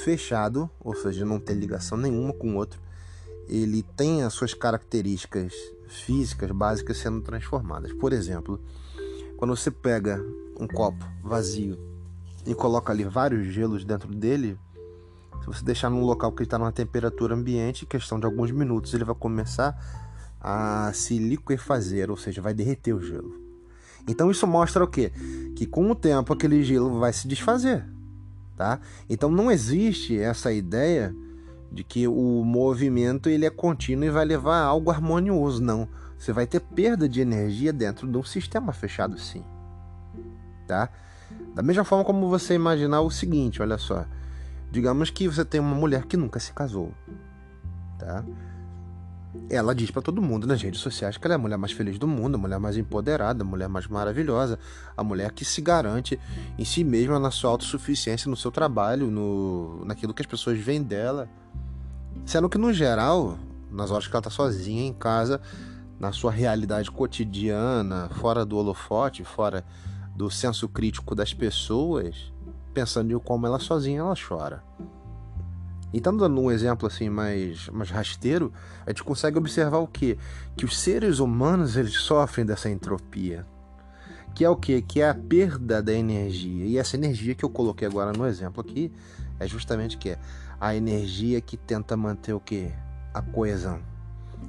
fechado, 0.04 0.70
ou 0.80 0.96
seja, 0.96 1.26
não 1.26 1.40
tem 1.40 1.56
ligação 1.56 1.98
nenhuma 1.98 2.34
com 2.34 2.54
o 2.54 2.56
outro, 2.56 2.80
ele 3.48 3.84
tem 3.84 4.24
as 4.24 4.34
suas 4.34 4.54
características 4.54 5.54
físicas 5.88 6.52
básicas 6.52 6.98
sendo 6.98 7.22
transformadas. 7.22 7.94
Por 7.94 8.12
exemplo, 8.12 8.60
quando 9.38 9.56
você 9.56 9.72
pega 9.72 10.24
um 10.60 10.68
copo 10.68 11.06
vazio 11.24 11.78
e 12.46 12.54
coloca 12.54 12.92
ali 12.92 13.04
vários 13.04 13.48
gelos 13.48 13.86
dentro 13.86 14.14
dele, 14.14 14.58
se 15.42 15.48
você 15.48 15.64
deixar 15.64 15.90
num 15.90 16.04
local 16.04 16.32
que 16.32 16.44
está 16.44 16.58
numa 16.58 16.72
temperatura 16.72 17.36
ambiente, 17.36 17.86
questão 17.86 18.20
de 18.20 18.26
alguns 18.26 18.52
minutos 18.52 18.94
ele 18.94 19.04
vai 19.04 19.16
começar 19.16 19.78
a 20.42 20.92
se 20.94 21.18
liquefazer, 21.18 22.10
ou 22.10 22.18
seja, 22.18 22.42
vai 22.42 22.54
derreter 22.54 22.94
o 22.94 23.02
gelo. 23.02 23.48
Então 24.08 24.32
isso 24.32 24.48
mostra 24.48 24.84
o 24.84 24.88
quê? 24.88 25.12
Que 25.56 25.66
com 25.66 25.90
o 25.90 25.96
tempo 25.96 26.34
aquele 26.34 26.64
gelo 26.64 27.00
vai 27.00 27.12
se 27.12 27.28
desfazer, 27.28 27.86
tá? 28.58 28.80
Então 29.08 29.30
não 29.30 29.50
existe 29.52 30.20
essa 30.20 30.52
ideia 30.52 31.16
de 31.72 31.84
que 31.84 32.08
o 32.08 32.44
movimento 32.44 33.30
ele 33.30 33.46
é 33.46 33.50
contínuo 33.50 34.06
e 34.06 34.10
vai 34.10 34.26
levar 34.26 34.58
a 34.58 34.66
algo 34.66 34.90
harmonioso, 34.90 35.62
não. 35.62 35.88
Você 36.18 36.34
vai 36.34 36.48
ter 36.48 36.60
perda 36.60 37.08
de 37.08 37.22
energia 37.22 37.72
dentro 37.72 38.08
de 38.08 38.18
um 38.18 38.24
sistema 38.24 38.74
fechado, 38.74 39.20
sim, 39.20 39.44
tá? 40.68 40.90
Da 41.54 41.62
mesma 41.62 41.84
forma 41.84 42.04
como 42.04 42.30
você 42.30 42.56
imaginar 42.56 43.02
o 43.02 43.12
seguinte, 43.12 43.62
olha 43.62 43.78
só. 43.78 44.06
Digamos 44.72 45.10
que 45.10 45.28
você 45.28 45.46
tem 45.46 45.62
uma 45.62 45.76
mulher 45.76 46.06
que 46.06 46.18
nunca 46.18 46.40
se 46.40 46.52
casou, 46.52 46.92
tá? 48.00 48.26
Ela 49.50 49.74
diz 49.74 49.90
para 49.92 50.02
todo 50.02 50.22
mundo 50.22 50.46
nas 50.46 50.62
redes 50.62 50.82
sociais 50.82 51.18
que 51.18 51.26
ela 51.26 51.36
é 51.36 51.38
a 51.38 51.40
mulher 51.40 51.58
mais 51.58 51.72
feliz 51.72 51.98
do 51.98 52.08
mundo, 52.08 52.36
a 52.36 52.38
mulher 52.38 52.60
mais 52.60 52.76
empoderada, 52.76 53.44
a 53.44 53.48
mulher 53.48 53.70
mais 53.70 53.88
maravilhosa, 53.88 54.60
a 54.96 55.04
mulher 55.04 55.32
que 55.32 55.46
se 55.46 55.62
garante 55.62 56.20
em 56.58 56.66
si 56.66 56.84
mesma 56.84 57.18
na 57.18 57.32
sua 57.32 57.52
autossuficiência, 57.52 58.30
no 58.30 58.36
seu 58.36 58.52
trabalho, 58.52 59.10
no, 59.10 59.86
naquilo 59.86 60.14
que 60.14 60.22
as 60.22 60.26
pessoas 60.26 60.60
veem 60.60 60.84
dela. 60.84 61.30
Sendo 62.26 62.50
que 62.50 62.58
no 62.58 62.74
geral, 62.74 63.40
nas 63.72 63.90
horas 63.90 64.08
que 64.08 64.14
ela 64.14 64.22
tá 64.22 64.30
sozinha 64.30 64.86
em 64.86 64.94
casa, 64.94 65.40
na 66.00 66.12
sua 66.12 66.32
realidade 66.32 66.92
cotidiana, 66.92 68.10
fora 68.20 68.46
do 68.46 68.58
holofote, 68.58 69.24
fora 69.24 69.66
do 70.16 70.30
senso 70.30 70.68
crítico 70.68 71.16
das 71.16 71.34
pessoas, 71.34 72.34
pensando 72.74 73.12
em 73.14 73.20
como 73.20 73.48
ela 73.48 73.60
sozinha 73.60 74.00
ela 74.00 74.16
chora. 74.16 74.64
Então, 75.94 76.16
dando 76.16 76.40
um 76.42 76.52
exemplo 76.52 76.88
assim 76.88 77.10
mais, 77.10 77.70
mais 77.70 77.90
rasteiro, 77.90 78.52
a 78.86 78.90
gente 78.90 79.04
consegue 79.04 79.38
observar 79.38 79.78
o 79.78 79.88
que? 79.88 80.18
Que 80.56 80.66
os 80.66 80.78
seres 80.78 81.20
humanos 81.20 81.78
eles 81.78 81.94
sofrem 81.94 82.46
dessa 82.46 82.70
entropia. 82.70 83.46
Que 84.36 84.44
é 84.44 84.50
o 84.50 84.56
que? 84.56 84.82
Que 84.82 85.02
é 85.02 85.10
a 85.10 85.16
perda 85.16 85.82
da 85.82 85.94
energia. 85.94 86.66
E 86.66 86.78
essa 86.78 86.96
energia 86.96 87.34
que 87.34 87.44
eu 87.44 87.50
coloquei 87.50 87.88
agora 87.88 88.12
no 88.12 88.26
exemplo 88.26 88.62
aqui 88.62 88.92
é 89.40 89.48
justamente 89.48 89.98
que 89.98 90.10
é 90.10 90.20
a 90.60 90.76
energia 90.76 91.40
que 91.40 91.56
tenta 91.56 91.96
manter 91.96 92.34
o 92.34 92.40
que? 92.40 92.72
A 93.14 93.22
coesão 93.22 93.80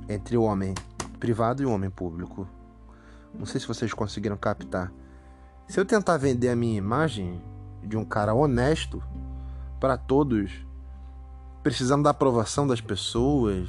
entre 0.08 0.36
o 0.36 0.42
homem 0.42 0.74
privado 1.18 1.62
e 1.62 1.66
o 1.66 1.70
homem 1.70 1.88
público. 1.88 2.46
Não 3.32 3.46
sei 3.46 3.60
se 3.60 3.68
vocês 3.68 3.92
conseguiram 3.92 4.36
captar. 4.36 4.92
Se 5.66 5.78
eu 5.78 5.84
tentar 5.84 6.16
vender 6.16 6.48
a 6.48 6.56
minha 6.56 6.76
imagem 6.76 7.40
de 7.82 7.96
um 7.96 8.04
cara 8.04 8.34
honesto 8.34 9.02
para 9.78 9.96
todos, 9.96 10.66
precisando 11.68 12.02
da 12.02 12.10
aprovação 12.10 12.66
das 12.66 12.80
pessoas, 12.80 13.68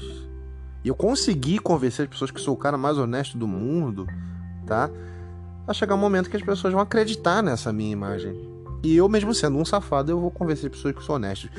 e 0.86 0.88
eu 0.88 0.96
conseguir 0.96 1.60
convencer 1.60 2.06
as 2.06 2.10
pessoas 2.10 2.32
que 2.32 2.40
sou 2.40 2.54
o 2.54 2.58
cara 2.58 2.78
mais 2.78 2.98
honesto 2.98 3.38
do 3.38 3.46
mundo, 3.46 4.08
tá? 4.66 4.90
Vai 5.66 5.76
chegar 5.76 5.96
um 5.96 5.98
momento 5.98 6.30
que 6.30 6.38
as 6.38 6.42
pessoas 6.42 6.72
vão 6.72 6.82
acreditar 6.82 7.44
nessa 7.44 7.74
minha 7.74 7.92
imagem. 7.92 8.34
E 8.82 8.96
eu, 8.96 9.10
mesmo 9.10 9.36
sendo 9.36 9.58
um 9.58 9.66
safado, 9.66 10.14
eu 10.14 10.18
vou 10.18 10.32
convencer 10.32 10.70
as 10.70 10.78
pessoas 10.78 10.96
que 10.96 11.04
sou 11.04 11.16
honesto. 11.18 11.50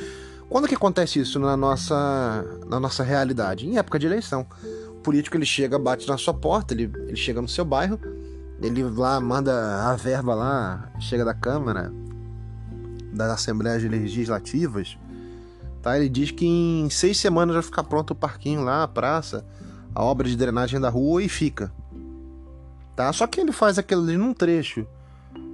Quando 0.48 0.66
que 0.66 0.74
acontece 0.74 1.20
isso 1.20 1.38
na 1.38 1.58
nossa, 1.58 2.42
na 2.66 2.80
nossa 2.80 3.04
realidade? 3.04 3.68
Em 3.68 3.76
época 3.76 3.98
de 3.98 4.06
eleição. 4.06 4.46
O 4.88 5.02
político 5.02 5.36
ele 5.36 5.44
chega, 5.44 5.78
bate 5.78 6.08
na 6.08 6.16
sua 6.16 6.32
porta, 6.32 6.72
ele, 6.72 6.90
ele 7.06 7.16
chega 7.16 7.42
no 7.42 7.48
seu 7.48 7.66
bairro, 7.66 8.00
ele 8.62 8.82
lá 8.82 9.20
manda 9.20 9.90
a 9.90 9.94
verba 9.94 10.34
lá, 10.34 10.90
chega 10.98 11.22
da 11.22 11.34
Câmara, 11.34 11.92
das 13.12 13.30
Assembleias 13.30 13.82
Legislativas, 13.82 14.96
tá? 15.82 15.98
Ele 15.98 16.08
diz 16.08 16.30
que 16.30 16.46
em 16.46 16.88
seis 16.90 17.18
semanas 17.18 17.54
vai 17.54 17.62
ficar 17.62 17.84
pronto 17.84 18.12
o 18.12 18.16
parquinho 18.16 18.62
lá, 18.62 18.82
a 18.82 18.88
praça, 18.88 19.44
a 19.94 20.02
obra 20.02 20.28
de 20.28 20.36
drenagem 20.36 20.80
da 20.80 20.88
rua 20.88 21.22
e 21.22 21.28
fica. 21.28 21.72
Tá? 22.94 23.12
Só 23.12 23.26
que 23.26 23.40
ele 23.40 23.52
faz 23.52 23.78
aquilo 23.78 24.02
ali 24.02 24.16
num 24.16 24.34
trecho. 24.34 24.86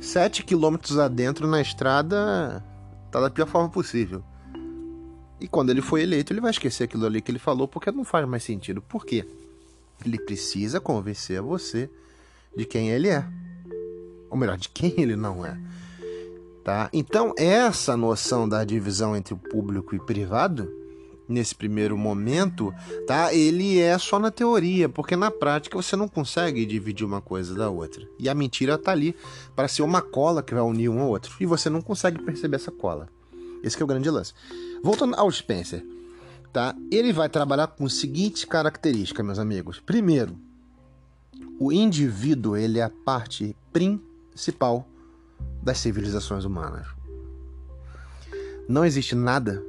Sete 0.01 0.45
quilômetros 0.45 0.99
adentro 0.99 1.47
na 1.47 1.61
estrada, 1.61 2.65
tá 3.11 3.21
da 3.21 3.31
pior 3.31 3.47
forma 3.47 3.69
possível. 3.69 4.23
E 5.41 5.47
quando 5.47 5.71
ele 5.71 5.83
foi 5.83 6.03
eleito, 6.03 6.33
ele 6.33 6.41
vai 6.41 6.51
esquecer 6.51 6.85
aquilo 6.85 7.07
ali 7.07 7.21
que 7.21 7.31
ele 7.31 7.39
falou 7.39 7.69
porque 7.69 7.91
não 7.91 8.05
faz 8.05 8.27
mais 8.27 8.43
sentido. 8.43 8.81
Por 8.81 9.05
quê? 9.05 9.27
Ele 10.05 10.19
precisa 10.19 10.81
convencer 10.81 11.41
você 11.41 11.91
de 12.57 12.65
quem 12.65 12.91
ele 12.91 13.09
é. 13.09 13.25
Ou 14.31 14.37
melhor, 14.37 14.57
de 14.57 14.69
quem 14.69 14.95
ele 14.97 15.17
não 15.17 15.45
é. 15.45 15.59
Tá? 16.67 16.91
Então, 16.93 17.33
essa 17.39 17.97
noção 17.97 18.49
da 18.49 18.65
divisão 18.65 19.17
entre 19.17 19.33
o 19.33 19.37
público 19.37 19.95
e 19.95 20.01
privado, 20.01 20.69
nesse 21.29 21.55
primeiro 21.55 21.97
momento, 21.97 22.75
tá? 23.07 23.33
Ele 23.33 23.79
é 23.79 23.97
só 23.99 24.19
na 24.19 24.33
teoria, 24.33 24.89
porque 24.89 25.15
na 25.15 25.31
prática 25.31 25.81
você 25.81 25.95
não 25.95 26.09
consegue 26.09 26.67
dividir 26.67 27.07
uma 27.07 27.21
coisa 27.21 27.55
da 27.55 27.71
outra. 27.71 28.05
E 28.19 28.29
a 28.29 28.35
mentira 28.35 28.77
tá 28.77 28.91
ali 28.91 29.15
para 29.55 29.69
ser 29.69 29.83
uma 29.83 30.03
cola 30.03 30.43
que 30.43 30.55
vai 30.55 30.63
unir 30.65 30.89
um 30.89 30.99
ao 30.99 31.09
outro. 31.09 31.37
E 31.39 31.47
você 31.47 31.71
não 31.71 31.81
consegue 31.81 32.21
perceber 32.21 32.57
essa 32.57 32.73
cola. 32.73 33.09
Esse 33.63 33.81
é 33.81 33.85
o 33.85 33.87
grande 33.87 34.11
lance. 34.11 34.35
Voltando 34.83 35.15
ao 35.15 35.31
Spencer, 35.31 35.87
tá? 36.53 36.75
Ele 36.91 37.13
vai 37.13 37.29
trabalhar 37.29 37.69
com 37.69 37.89
seguintes 37.89 38.45
características, 38.45 39.25
meus 39.25 39.39
amigos. 39.39 39.79
Primeiro, 39.79 40.37
o 41.61 41.71
indivíduo 41.71 42.57
ele 42.57 42.81
é 42.81 42.83
a 42.83 42.91
parte 42.91 43.55
principal 43.73 44.85
das 45.63 45.79
civilizações 45.79 46.45
humanas. 46.45 46.87
Não 48.69 48.85
existe 48.85 49.15
nada 49.15 49.63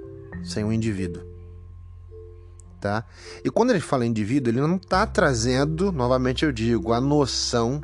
sem 0.44 0.64
o 0.64 0.68
um 0.68 0.72
indivíduo. 0.72 1.24
Tá? 2.80 3.04
E 3.44 3.50
quando 3.50 3.72
ele 3.72 3.80
fala 3.80 4.06
indivíduo, 4.06 4.52
ele 4.52 4.62
não 4.62 4.76
está 4.76 5.08
trazendo, 5.08 5.92
novamente 5.92 6.46
eu 6.46 6.52
digo, 6.52 6.94
a 6.94 7.02
noção 7.02 7.82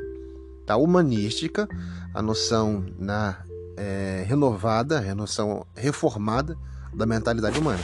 tá, 0.66 0.78
humanística, 0.78 1.68
a 2.14 2.22
noção 2.22 2.86
na 3.00 3.44
é, 3.76 4.24
renovada, 4.28 5.00
a 5.00 5.16
noção 5.16 5.66
reformada 5.76 6.56
da 6.94 7.08
mentalidade 7.08 7.58
humana. 7.58 7.84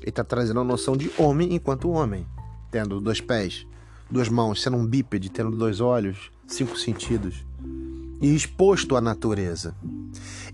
Ele 0.00 0.10
está 0.10 0.22
trazendo 0.22 0.60
a 0.60 0.64
noção 0.64 0.96
de 0.96 1.10
homem 1.16 1.54
enquanto 1.54 1.90
homem, 1.90 2.26
tendo 2.70 3.00
dois 3.00 3.20
pés, 3.20 3.66
duas 4.10 4.28
mãos, 4.28 4.62
sendo 4.62 4.76
um 4.76 4.86
bípede, 4.86 5.30
tendo 5.30 5.56
dois 5.56 5.80
olhos, 5.80 6.30
cinco 6.46 6.76
sentidos 6.76 7.46
e 8.20 8.34
exposto 8.34 8.96
à 8.96 9.00
natureza. 9.00 9.74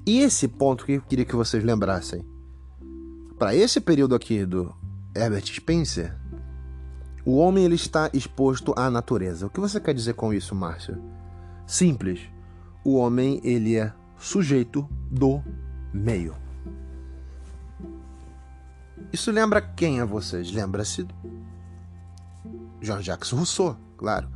E 0.04 0.20
esse 0.20 0.48
ponto 0.48 0.84
que 0.84 0.92
eu 0.92 1.02
queria 1.02 1.24
que 1.24 1.36
vocês 1.36 1.62
lembrassem. 1.62 2.24
Para 3.38 3.54
esse 3.54 3.80
período 3.80 4.14
aqui 4.14 4.44
do 4.44 4.74
Herbert 5.14 5.46
Spencer, 5.46 6.16
o 7.24 7.36
homem 7.36 7.64
ele 7.64 7.76
está 7.76 8.10
exposto 8.12 8.74
à 8.76 8.90
natureza. 8.90 9.46
O 9.46 9.50
que 9.50 9.60
você 9.60 9.80
quer 9.80 9.94
dizer 9.94 10.14
com 10.14 10.34
isso, 10.34 10.54
Márcio? 10.54 11.00
Simples. 11.66 12.20
O 12.84 12.96
homem 12.96 13.40
ele 13.44 13.76
é 13.76 13.92
sujeito 14.18 14.88
do 15.10 15.42
meio. 15.92 16.34
Isso 19.12 19.30
lembra 19.30 19.60
quem 19.60 20.00
a 20.00 20.04
vocês? 20.04 20.50
Lembra-se 20.50 21.06
Jean-Jacques 22.80 23.30
Rousseau, 23.30 23.76
claro. 23.96 24.28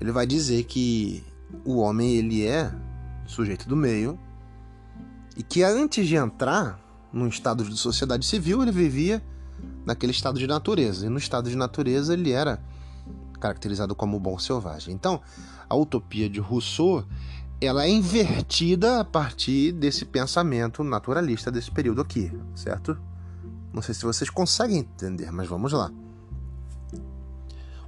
Ele 0.00 0.12
vai 0.12 0.26
dizer 0.26 0.64
que 0.64 1.24
o 1.64 1.78
homem 1.78 2.16
ele 2.16 2.46
é 2.46 2.72
sujeito 3.26 3.68
do 3.68 3.76
meio 3.76 4.18
e 5.36 5.42
que 5.42 5.62
antes 5.62 6.06
de 6.06 6.16
entrar 6.16 6.80
num 7.12 7.28
estado 7.28 7.64
de 7.64 7.76
sociedade 7.76 8.26
civil 8.26 8.62
ele 8.62 8.72
vivia 8.72 9.22
naquele 9.84 10.12
estado 10.12 10.38
de 10.38 10.46
natureza 10.46 11.06
e 11.06 11.08
no 11.08 11.18
estado 11.18 11.48
de 11.48 11.56
natureza 11.56 12.12
ele 12.12 12.32
era 12.32 12.62
caracterizado 13.40 13.94
como 13.94 14.18
bom 14.18 14.38
selvagem. 14.38 14.92
Então, 14.92 15.20
a 15.68 15.74
utopia 15.76 16.28
de 16.28 16.40
Rousseau 16.40 17.04
ela 17.60 17.84
é 17.84 17.88
invertida 17.88 19.00
a 19.00 19.04
partir 19.04 19.72
desse 19.72 20.04
pensamento 20.04 20.84
naturalista 20.84 21.50
desse 21.50 21.70
período 21.70 22.00
aqui, 22.00 22.32
certo? 22.54 22.96
Não 23.72 23.82
sei 23.82 23.94
se 23.94 24.04
vocês 24.04 24.30
conseguem 24.30 24.78
entender, 24.78 25.30
mas 25.32 25.48
vamos 25.48 25.72
lá. 25.72 25.90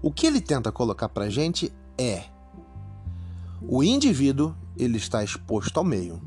O 0.02 0.10
que 0.10 0.26
ele 0.26 0.40
tenta 0.40 0.72
colocar 0.72 1.08
para 1.08 1.26
a 1.26 1.30
gente 1.30 1.72
é 1.96 2.24
o 3.62 3.82
indivíduo 3.82 4.54
ele 4.76 4.96
está 4.96 5.22
exposto 5.22 5.78
ao 5.78 5.84
meio. 5.84 6.20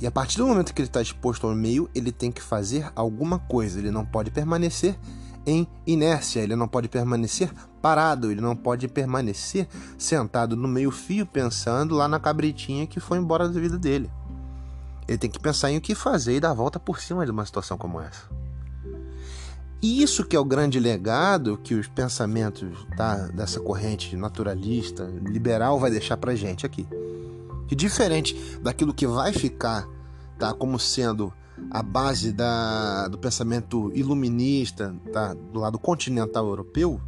E 0.00 0.06
a 0.06 0.10
partir 0.10 0.38
do 0.38 0.46
momento 0.46 0.72
que 0.72 0.80
ele 0.80 0.88
está 0.88 1.02
exposto 1.02 1.46
ao 1.46 1.54
meio, 1.54 1.90
ele 1.94 2.12
tem 2.12 2.30
que 2.30 2.40
fazer 2.40 2.90
alguma 2.94 3.38
coisa. 3.38 3.78
Ele 3.78 3.90
não 3.90 4.04
pode 4.04 4.30
permanecer 4.30 4.96
em 5.44 5.66
inércia, 5.86 6.40
ele 6.40 6.54
não 6.54 6.68
pode 6.68 6.88
permanecer 6.88 7.52
parado, 7.80 8.30
ele 8.30 8.40
não 8.40 8.54
pode 8.54 8.86
permanecer 8.86 9.66
sentado 9.96 10.54
no 10.56 10.68
meio-fio 10.68 11.26
pensando 11.26 11.94
lá 11.94 12.06
na 12.06 12.20
cabritinha 12.20 12.86
que 12.86 13.00
foi 13.00 13.18
embora 13.18 13.48
da 13.48 13.58
vida 13.58 13.78
dele. 13.78 14.10
Ele 15.08 15.18
tem 15.18 15.30
que 15.30 15.38
pensar 15.38 15.70
em 15.70 15.78
o 15.78 15.80
que 15.80 15.94
fazer 15.94 16.36
e 16.36 16.40
dar 16.40 16.50
a 16.50 16.54
volta 16.54 16.78
por 16.78 17.00
cima 17.00 17.24
de 17.24 17.32
uma 17.32 17.46
situação 17.46 17.78
como 17.78 18.00
essa. 18.00 18.28
E 19.80 20.02
isso 20.02 20.24
que 20.24 20.34
é 20.34 20.40
o 20.40 20.44
grande 20.44 20.80
legado 20.80 21.56
que 21.56 21.74
os 21.74 21.86
pensamentos 21.86 22.68
tá, 22.96 23.28
dessa 23.28 23.60
corrente 23.60 24.16
naturalista, 24.16 25.04
liberal, 25.22 25.78
vai 25.78 25.90
deixar 25.90 26.16
pra 26.16 26.34
gente 26.34 26.66
aqui. 26.66 26.86
Que 27.68 27.76
diferente 27.76 28.34
daquilo 28.60 28.92
que 28.92 29.06
vai 29.06 29.32
ficar 29.32 29.88
tá, 30.38 30.52
como 30.52 30.78
sendo 30.78 31.32
a 31.70 31.82
base 31.82 32.32
da, 32.32 33.08
do 33.08 33.18
pensamento 33.18 33.92
iluminista 33.94 34.94
tá, 35.12 35.34
do 35.34 35.60
lado 35.60 35.78
continental 35.78 36.46
europeu, 36.46 37.00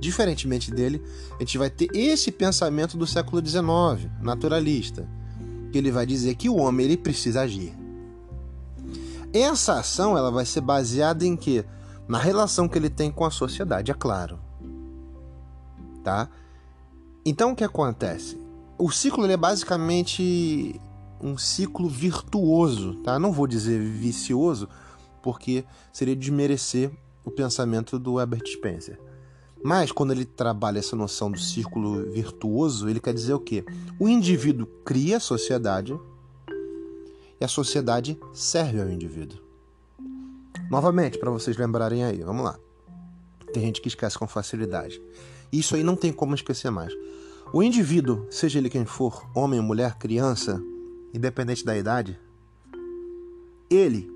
diferentemente 0.00 0.70
dele, 0.70 1.02
a 1.36 1.38
gente 1.38 1.56
vai 1.56 1.70
ter 1.70 1.88
esse 1.94 2.30
pensamento 2.30 2.96
do 2.96 3.06
século 3.06 3.44
XIX, 3.44 4.10
naturalista, 4.20 5.08
que 5.72 5.78
ele 5.78 5.90
vai 5.90 6.04
dizer 6.04 6.34
que 6.34 6.48
o 6.48 6.56
homem 6.56 6.86
ele 6.86 6.96
precisa 6.96 7.42
agir. 7.42 7.74
Essa 9.32 9.80
ação 9.80 10.16
ela 10.16 10.30
vai 10.30 10.44
ser 10.44 10.60
baseada 10.60 11.24
em 11.24 11.36
que? 11.36 11.64
Na 12.06 12.18
relação 12.18 12.68
que 12.68 12.78
ele 12.78 12.90
tem 12.90 13.10
com 13.10 13.24
a 13.24 13.30
sociedade, 13.30 13.90
é 13.90 13.94
claro. 13.94 14.38
Tá? 16.02 16.28
Então 17.24 17.52
o 17.52 17.56
que 17.56 17.64
acontece? 17.64 18.38
O 18.76 18.90
ciclo 18.90 19.24
é 19.26 19.36
basicamente 19.36 20.78
um 21.20 21.38
ciclo 21.38 21.88
virtuoso, 21.88 22.96
tá? 22.96 23.18
Não 23.18 23.32
vou 23.32 23.46
dizer 23.46 23.80
vicioso, 23.80 24.68
porque 25.22 25.64
seria 25.92 26.14
desmerecer 26.14 26.90
o 27.24 27.30
pensamento 27.30 27.98
do 27.98 28.20
Herbert 28.20 28.46
Spencer. 28.46 29.00
Mas 29.64 29.90
quando 29.90 30.12
ele 30.12 30.26
trabalha 30.26 30.78
essa 30.78 30.94
noção 30.94 31.30
do 31.30 31.40
círculo 31.40 32.10
virtuoso, 32.10 32.86
ele 32.86 33.00
quer 33.00 33.14
dizer 33.14 33.32
o 33.32 33.40
quê? 33.40 33.64
O 33.98 34.06
indivíduo 34.06 34.66
cria 34.84 35.16
a 35.16 35.20
sociedade 35.20 35.98
e 37.40 37.44
a 37.44 37.48
sociedade 37.48 38.18
serve 38.34 38.82
ao 38.82 38.90
indivíduo. 38.90 39.43
Novamente, 40.70 41.18
para 41.18 41.30
vocês 41.30 41.56
lembrarem 41.56 42.04
aí, 42.04 42.22
vamos 42.22 42.44
lá. 42.44 42.58
Tem 43.52 43.62
gente 43.62 43.80
que 43.80 43.88
esquece 43.88 44.18
com 44.18 44.26
facilidade. 44.26 45.00
Isso 45.52 45.76
aí 45.76 45.82
não 45.82 45.94
tem 45.94 46.12
como 46.12 46.34
esquecer 46.34 46.70
mais. 46.70 46.92
O 47.52 47.62
indivíduo, 47.62 48.26
seja 48.30 48.58
ele 48.58 48.68
quem 48.68 48.84
for, 48.84 49.28
homem, 49.34 49.60
mulher, 49.60 49.94
criança, 49.94 50.60
independente 51.12 51.64
da 51.64 51.76
idade, 51.76 52.18
ele 53.70 54.10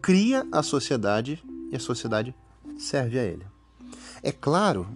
cria 0.00 0.46
a 0.50 0.62
sociedade 0.62 1.42
e 1.70 1.76
a 1.76 1.80
sociedade 1.80 2.34
serve 2.78 3.18
a 3.18 3.24
ele. 3.24 3.44
É 4.22 4.32
claro 4.32 4.86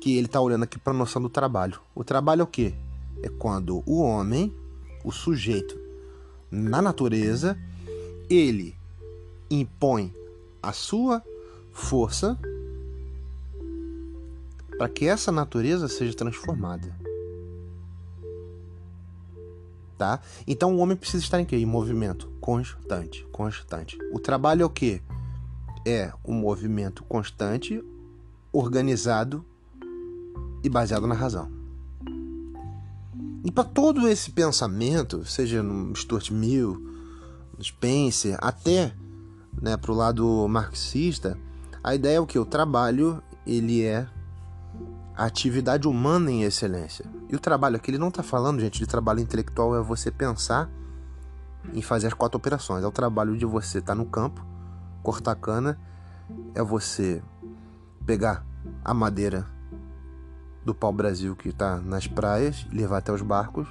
que 0.00 0.16
ele 0.16 0.26
está 0.26 0.40
olhando 0.40 0.64
aqui 0.64 0.78
para 0.78 0.92
a 0.92 0.96
noção 0.96 1.22
do 1.22 1.30
trabalho. 1.30 1.80
O 1.94 2.04
trabalho 2.04 2.40
é 2.40 2.44
o 2.44 2.46
quê? 2.46 2.74
É 3.22 3.28
quando 3.28 3.82
o 3.86 4.00
homem, 4.02 4.54
o 5.04 5.12
sujeito, 5.12 5.78
na 6.50 6.82
natureza, 6.82 7.58
ele 8.28 8.76
impõe 9.60 10.14
a 10.62 10.72
sua 10.72 11.22
força 11.72 12.38
para 14.78 14.88
que 14.88 15.06
essa 15.06 15.30
natureza 15.30 15.88
seja 15.88 16.14
transformada 16.14 17.02
tá? 20.02 20.20
Então 20.48 20.74
o 20.74 20.78
homem 20.78 20.96
precisa 20.96 21.22
estar 21.22 21.40
em 21.40 21.44
quê? 21.44 21.56
Em 21.56 21.64
movimento 21.64 22.28
constante, 22.40 23.24
constante. 23.30 23.96
O 24.12 24.18
trabalho 24.18 24.62
é 24.62 24.64
o 24.64 24.70
quê? 24.70 25.00
É 25.86 26.12
um 26.24 26.34
movimento 26.34 27.04
constante, 27.04 27.80
organizado 28.52 29.44
e 30.64 30.68
baseado 30.68 31.06
na 31.06 31.14
razão. 31.14 31.48
E 33.44 33.52
para 33.52 33.62
todo 33.62 34.08
esse 34.08 34.32
pensamento, 34.32 35.24
seja 35.24 35.62
no 35.62 35.94
Stuart 35.94 36.32
Mill, 36.32 36.84
no 37.56 37.62
Spencer, 37.62 38.36
até 38.40 38.92
né, 39.60 39.76
para 39.76 39.92
o 39.92 39.94
lado 39.94 40.48
marxista, 40.48 41.38
a 41.82 41.94
ideia 41.94 42.16
é 42.16 42.20
o 42.20 42.26
que? 42.26 42.38
O 42.38 42.46
trabalho 42.46 43.22
ele 43.46 43.84
é 43.84 44.06
a 45.16 45.24
atividade 45.24 45.86
humana 45.86 46.30
em 46.30 46.42
excelência. 46.42 47.04
E 47.28 47.36
o 47.36 47.40
trabalho 47.40 47.76
aqui, 47.76 47.90
ele 47.90 47.98
não 47.98 48.08
está 48.08 48.22
falando, 48.22 48.60
gente, 48.60 48.78
de 48.78 48.86
trabalho 48.86 49.20
intelectual, 49.20 49.76
é 49.76 49.82
você 49.82 50.10
pensar 50.10 50.70
em 51.72 51.82
fazer 51.82 52.08
as 52.08 52.14
quatro 52.14 52.38
operações. 52.38 52.84
É 52.84 52.86
o 52.86 52.92
trabalho 52.92 53.36
de 53.36 53.44
você 53.44 53.78
estar 53.78 53.92
tá 53.92 53.94
no 53.94 54.06
campo, 54.06 54.44
cortar 55.02 55.34
cana, 55.34 55.78
é 56.54 56.62
você 56.62 57.22
pegar 58.06 58.44
a 58.84 58.94
madeira 58.94 59.46
do 60.64 60.74
pau-brasil 60.74 61.34
que 61.34 61.48
está 61.48 61.78
nas 61.78 62.06
praias 62.06 62.66
e 62.70 62.76
levar 62.76 62.98
até 62.98 63.12
os 63.12 63.22
barcos. 63.22 63.68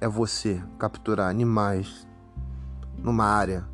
É 0.00 0.08
você 0.08 0.62
capturar 0.78 1.28
animais 1.28 2.06
numa 2.98 3.24
área 3.24 3.64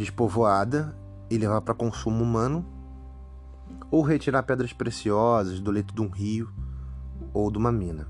despovoada 0.00 0.96
e 1.28 1.36
levar 1.36 1.60
para 1.60 1.74
consumo 1.74 2.24
humano 2.24 2.64
ou 3.90 4.00
retirar 4.02 4.42
pedras 4.42 4.72
preciosas 4.72 5.60
do 5.60 5.70
leito 5.70 5.94
de 5.94 6.00
um 6.00 6.08
rio 6.08 6.50
ou 7.34 7.50
de 7.50 7.58
uma 7.58 7.70
mina. 7.70 8.08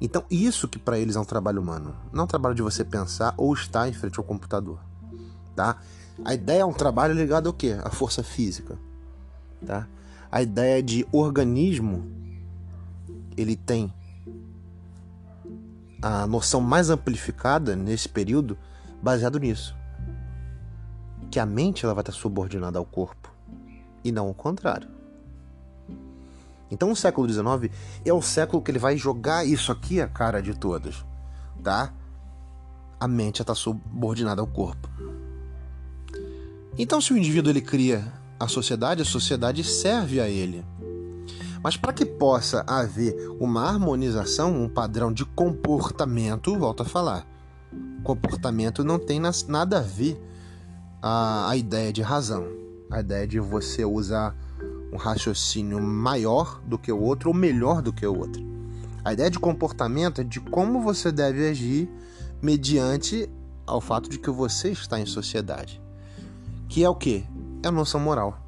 Então, 0.00 0.24
isso 0.28 0.66
que 0.66 0.78
para 0.78 0.98
eles 0.98 1.14
é 1.14 1.20
um 1.20 1.24
trabalho 1.24 1.62
humano, 1.62 1.94
não 2.12 2.22
é 2.22 2.24
um 2.24 2.28
trabalho 2.28 2.54
de 2.54 2.62
você 2.62 2.84
pensar 2.84 3.32
ou 3.36 3.54
estar 3.54 3.88
em 3.88 3.92
frente 3.92 4.18
ao 4.18 4.24
computador, 4.24 4.80
tá? 5.54 5.76
A 6.24 6.34
ideia 6.34 6.62
é 6.62 6.64
um 6.64 6.72
trabalho 6.72 7.14
ligado 7.14 7.46
ao 7.46 7.52
quê? 7.52 7.76
À 7.84 7.90
força 7.90 8.24
física, 8.24 8.76
tá? 9.64 9.86
A 10.32 10.42
ideia 10.42 10.82
de 10.82 11.06
organismo, 11.12 12.10
ele 13.36 13.54
tem 13.54 13.92
a 16.02 16.26
noção 16.26 16.60
mais 16.60 16.90
amplificada 16.90 17.76
nesse 17.76 18.08
período 18.08 18.58
baseado 19.00 19.38
nisso. 19.38 19.77
Que 21.30 21.38
a 21.38 21.46
mente 21.46 21.84
ela 21.84 21.94
vai 21.94 22.02
estar 22.02 22.12
subordinada 22.12 22.78
ao 22.78 22.84
corpo 22.84 23.32
e 24.04 24.10
não 24.12 24.30
o 24.30 24.34
contrário. 24.34 24.88
Então 26.70 26.90
o 26.90 26.96
século 26.96 27.28
XIX 27.28 27.72
é 28.04 28.12
o 28.12 28.20
século 28.20 28.62
que 28.62 28.70
ele 28.70 28.78
vai 28.78 28.96
jogar 28.96 29.46
isso 29.46 29.72
aqui 29.72 30.00
a 30.00 30.08
cara 30.08 30.40
de 30.42 30.54
todos, 30.54 31.04
tá? 31.62 31.92
A 33.00 33.08
mente 33.08 33.40
está 33.40 33.54
subordinada 33.54 34.40
ao 34.40 34.46
corpo. 34.46 34.88
Então 36.78 37.00
se 37.00 37.12
o 37.12 37.16
indivíduo 37.16 37.50
ele 37.50 37.60
cria 37.60 38.12
a 38.38 38.46
sociedade, 38.46 39.02
a 39.02 39.04
sociedade 39.04 39.64
serve 39.64 40.20
a 40.20 40.28
ele. 40.28 40.64
Mas 41.62 41.76
para 41.76 41.92
que 41.92 42.04
possa 42.04 42.64
haver 42.66 43.14
uma 43.40 43.64
harmonização, 43.64 44.62
um 44.62 44.68
padrão 44.68 45.12
de 45.12 45.24
comportamento, 45.24 46.56
volto 46.56 46.82
a 46.82 46.86
falar, 46.86 47.26
comportamento 48.04 48.84
não 48.84 48.98
tem 48.98 49.20
nada 49.48 49.78
a 49.78 49.82
ver 49.82 50.22
a, 51.02 51.50
a 51.50 51.56
ideia 51.56 51.92
de 51.92 52.02
razão 52.02 52.68
a 52.90 53.00
ideia 53.00 53.26
de 53.26 53.38
você 53.38 53.84
usar 53.84 54.34
um 54.92 54.96
raciocínio 54.96 55.80
maior 55.80 56.60
do 56.64 56.78
que 56.78 56.90
o 56.90 57.00
outro 57.00 57.30
ou 57.30 57.34
melhor 57.34 57.82
do 57.82 57.92
que 57.92 58.06
o 58.06 58.18
outro. 58.18 58.42
A 59.04 59.12
ideia 59.12 59.30
de 59.30 59.38
comportamento 59.38 60.20
é 60.20 60.24
de 60.24 60.40
como 60.40 60.80
você 60.80 61.12
deve 61.12 61.46
agir 61.48 61.88
mediante 62.40 63.28
ao 63.66 63.80
fato 63.80 64.08
de 64.08 64.18
que 64.18 64.30
você 64.30 64.70
está 64.70 64.98
em 64.98 65.06
sociedade. 65.06 65.80
Que 66.68 66.82
é 66.82 66.88
o 66.88 66.94
que? 66.94 67.26
É 67.62 67.68
a 67.68 67.72
noção 67.72 68.00
moral. 68.00 68.38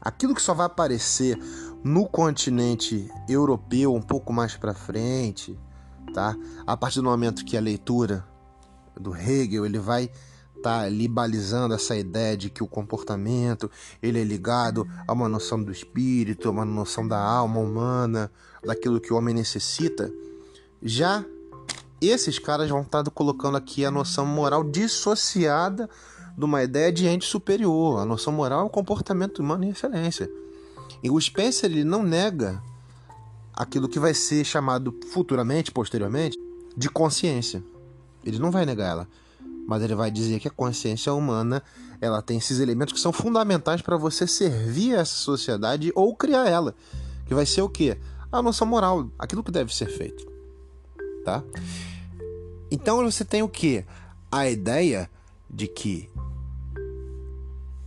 Aquilo 0.00 0.34
que 0.34 0.42
só 0.42 0.54
vai 0.54 0.66
aparecer 0.66 1.38
no 1.82 2.08
continente 2.08 3.10
europeu 3.28 3.94
um 3.94 4.02
pouco 4.02 4.32
mais 4.32 4.56
para 4.56 4.74
frente, 4.74 5.58
tá? 6.14 6.36
A 6.66 6.76
partir 6.76 7.00
do 7.00 7.04
momento 7.04 7.44
que 7.44 7.56
a 7.56 7.60
leitura 7.60 8.24
do 9.00 9.16
Hegel 9.16 9.66
ele 9.66 9.78
vai 9.78 10.10
tá 10.62 10.80
ali 10.80 11.08
balizando 11.08 11.74
essa 11.74 11.96
ideia 11.96 12.36
de 12.36 12.50
que 12.50 12.62
o 12.62 12.66
comportamento 12.66 13.70
ele 14.02 14.20
é 14.20 14.24
ligado 14.24 14.86
a 15.08 15.12
uma 15.12 15.28
noção 15.28 15.62
do 15.62 15.72
espírito, 15.72 16.48
a 16.48 16.50
uma 16.50 16.64
noção 16.64 17.08
da 17.08 17.18
alma 17.18 17.60
humana, 17.60 18.30
daquilo 18.62 19.00
que 19.00 19.12
o 19.12 19.16
homem 19.16 19.34
necessita, 19.34 20.12
já 20.82 21.24
esses 22.00 22.38
caras 22.38 22.68
vão 22.68 22.82
estar 22.82 23.02
tá 23.02 23.10
colocando 23.10 23.56
aqui 23.56 23.84
a 23.84 23.90
noção 23.90 24.24
moral 24.24 24.64
dissociada 24.64 25.88
de 26.36 26.44
uma 26.44 26.62
ideia 26.62 26.92
de 26.92 27.06
ente 27.06 27.26
superior. 27.26 28.00
A 28.00 28.04
noção 28.04 28.32
moral 28.32 28.60
é 28.60 28.64
o 28.64 28.70
comportamento 28.70 29.40
humano 29.40 29.64
em 29.64 29.70
excelência. 29.70 30.30
E 31.02 31.10
o 31.10 31.20
Spencer 31.20 31.70
ele 31.70 31.84
não 31.84 32.02
nega 32.02 32.62
aquilo 33.52 33.88
que 33.88 33.98
vai 33.98 34.14
ser 34.14 34.44
chamado 34.44 34.98
futuramente, 35.12 35.70
posteriormente, 35.70 36.38
de 36.76 36.88
consciência. 36.88 37.62
Ele 38.24 38.38
não 38.38 38.50
vai 38.50 38.64
negar 38.66 38.90
ela 38.90 39.08
mas 39.70 39.84
ele 39.84 39.94
vai 39.94 40.10
dizer 40.10 40.40
que 40.40 40.48
a 40.48 40.50
consciência 40.50 41.12
humana 41.14 41.62
ela 42.00 42.20
tem 42.20 42.38
esses 42.38 42.58
elementos 42.58 42.92
que 42.92 42.98
são 42.98 43.12
fundamentais 43.12 43.80
para 43.80 43.96
você 43.96 44.26
servir 44.26 44.94
essa 44.94 45.14
sociedade 45.14 45.92
ou 45.94 46.16
criar 46.16 46.48
ela, 46.48 46.74
que 47.24 47.32
vai 47.32 47.46
ser 47.46 47.62
o 47.62 47.68
quê? 47.68 47.96
A 48.32 48.42
nossa 48.42 48.64
moral, 48.64 49.08
aquilo 49.16 49.44
que 49.44 49.52
deve 49.52 49.72
ser 49.72 49.86
feito. 49.86 50.26
tá? 51.24 51.44
Então 52.68 53.04
você 53.04 53.24
tem 53.24 53.44
o 53.44 53.48
que? 53.48 53.84
A 54.28 54.50
ideia 54.50 55.08
de 55.48 55.68
que 55.68 56.10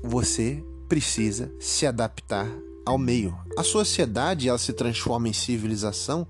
você 0.01 0.63
precisa 0.87 1.51
se 1.59 1.85
adaptar 1.85 2.47
ao 2.85 2.97
meio. 2.97 3.37
A 3.57 3.63
sociedade 3.63 4.47
ela 4.47 4.57
se 4.57 4.71
transforma 4.71 5.27
em 5.27 5.33
civilização 5.33 6.25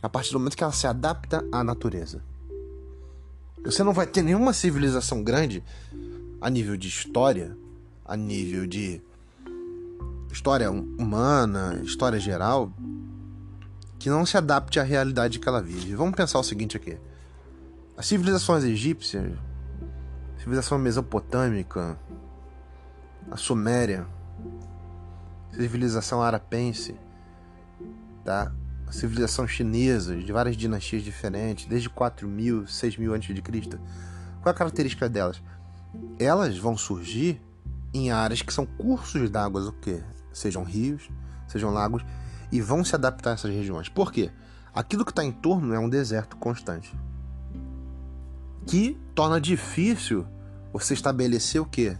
a 0.00 0.08
partir 0.08 0.30
do 0.30 0.38
momento 0.38 0.56
que 0.56 0.62
ela 0.62 0.72
se 0.72 0.86
adapta 0.86 1.44
à 1.50 1.64
natureza. 1.64 2.22
Você 3.64 3.84
não 3.84 3.92
vai 3.92 4.06
ter 4.06 4.22
nenhuma 4.22 4.52
civilização 4.52 5.22
grande 5.22 5.62
a 6.40 6.50
nível 6.50 6.76
de 6.76 6.88
história, 6.88 7.56
a 8.04 8.16
nível 8.16 8.66
de 8.66 9.00
história 10.32 10.70
humana, 10.70 11.80
história 11.84 12.18
geral, 12.18 12.72
que 13.98 14.10
não 14.10 14.26
se 14.26 14.36
adapte 14.36 14.80
à 14.80 14.82
realidade 14.82 15.38
que 15.38 15.48
ela 15.48 15.62
vive. 15.62 15.94
Vamos 15.94 16.16
pensar 16.16 16.40
o 16.40 16.42
seguinte 16.42 16.76
aqui. 16.76 16.98
As 17.96 18.06
civilizações 18.06 18.64
egípcias, 18.64 19.32
a 20.36 20.38
civilização 20.38 20.78
mesopotâmica, 20.78 21.96
a 23.30 23.36
suméria, 23.36 24.06
a 25.52 25.54
civilização 25.54 26.20
arapense, 26.20 26.96
tá? 28.24 28.52
A 28.92 28.94
civilização 28.94 29.48
chinesa, 29.48 30.14
de 30.14 30.30
várias 30.30 30.54
dinastias 30.54 31.02
diferentes, 31.02 31.64
desde 31.64 31.88
4000, 31.88 32.66
6000 32.66 33.14
a.C. 33.14 33.42
Qual 34.42 34.46
é 34.46 34.50
a 34.50 34.54
característica 34.54 35.08
delas? 35.08 35.42
Elas 36.18 36.58
vão 36.58 36.76
surgir 36.76 37.40
em 37.94 38.10
áreas 38.10 38.42
que 38.42 38.52
são 38.52 38.66
cursos 38.66 39.30
d'água, 39.30 39.66
o 39.66 39.72
quê? 39.72 40.02
Sejam 40.30 40.62
rios, 40.62 41.08
sejam 41.48 41.70
lagos, 41.70 42.04
e 42.50 42.60
vão 42.60 42.84
se 42.84 42.94
adaptar 42.94 43.30
a 43.30 43.32
essas 43.32 43.50
regiões. 43.50 43.88
Por 43.88 44.12
quê? 44.12 44.30
Aquilo 44.74 45.06
que 45.06 45.10
está 45.12 45.24
em 45.24 45.32
torno 45.32 45.72
é 45.72 45.78
um 45.78 45.88
deserto 45.88 46.36
constante. 46.36 46.94
Que 48.66 49.00
torna 49.14 49.40
difícil 49.40 50.26
você 50.70 50.92
estabelecer 50.92 51.62
o 51.62 51.66
quê? 51.66 51.96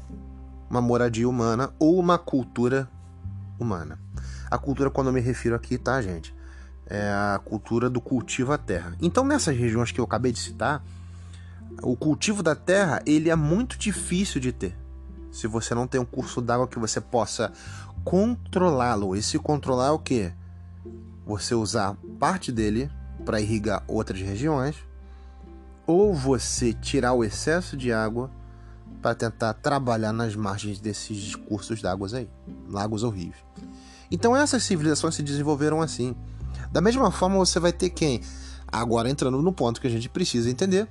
Uma 0.69 0.83
moradia 0.83 1.29
humana 1.29 1.73
ou 1.79 1.99
uma 1.99 2.19
cultura 2.19 2.87
humana. 3.59 3.99
A 4.51 4.59
cultura, 4.59 4.91
quando 4.91 5.07
eu 5.07 5.13
me 5.15 5.21
refiro 5.21 5.55
aqui, 5.55 5.79
tá, 5.79 6.01
gente? 6.03 6.35
É 6.95 7.09
a 7.09 7.41
cultura 7.43 7.89
do 7.89 8.01
cultivo 8.01 8.53
à 8.53 8.59
terra. 8.59 8.95
Então, 9.01 9.25
nessas 9.25 9.57
regiões 9.57 9.91
que 9.91 10.01
eu 10.01 10.05
acabei 10.05 10.31
de 10.31 10.39
citar, 10.39 10.85
o 11.83 11.97
cultivo 11.97 12.43
da 12.43 12.55
terra 12.55 13.01
ele 13.07 13.31
é 13.31 13.37
muito 13.37 13.79
difícil 13.79 14.41
de 14.41 14.53
ter. 14.53 14.77
Se 15.31 15.47
você 15.47 15.75
não 15.75 15.87
tem 15.87 15.99
um 15.99 16.05
curso 16.05 16.43
d'água 16.43 16.69
que 16.69 16.79
você 16.79 17.01
possa 17.01 17.51
controlá-lo. 18.05 19.17
E 19.17 19.23
se 19.23 19.39
controlar 19.39 19.87
é 19.87 19.91
o 19.93 19.99
quê? 19.99 20.33
você 21.25 21.55
usar 21.55 21.97
parte 22.19 22.51
dele 22.51 22.91
para 23.25 23.41
irrigar 23.41 23.83
outras 23.87 24.21
regiões, 24.21 24.77
ou 25.87 26.15
você 26.15 26.73
tirar 26.73 27.13
o 27.13 27.25
excesso 27.25 27.77
de 27.77 27.93
água 27.93 28.31
para 29.01 29.15
tentar 29.15 29.55
trabalhar 29.55 30.13
nas 30.13 30.37
margens 30.37 30.79
desses 30.79 31.35
cursos 31.35 31.83
d'água 31.83 32.09
aí, 32.13 32.29
lagos 32.69 33.03
ou 33.03 33.11
rios. 33.11 33.37
Então 34.11 34.37
essas 34.37 34.63
civilizações 34.63 35.15
se 35.15 35.23
desenvolveram 35.23 35.81
assim. 35.81 36.15
Da 36.73 36.81
mesma 36.81 37.11
forma, 37.11 37.37
você 37.37 37.61
vai 37.61 37.73
ter 37.73 37.91
quem? 37.91 38.21
Agora 38.67 39.09
entrando 39.09 39.41
no 39.41 39.53
ponto 39.53 39.81
que 39.81 39.87
a 39.87 39.91
gente 39.91 40.09
precisa 40.09 40.51
entender, 40.51 40.89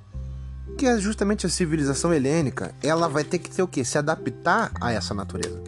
que 0.78 0.86
é 0.86 0.96
justamente 0.98 1.44
a 1.44 1.50
civilização 1.50 2.14
helênica, 2.14 2.74
ela 2.82 3.08
vai 3.08 3.24
ter 3.24 3.38
que 3.38 3.50
ter 3.50 3.62
o 3.62 3.68
quê? 3.68 3.84
Se 3.84 3.98
adaptar 3.98 4.70
a 4.80 4.92
essa 4.92 5.12
natureza. 5.12 5.60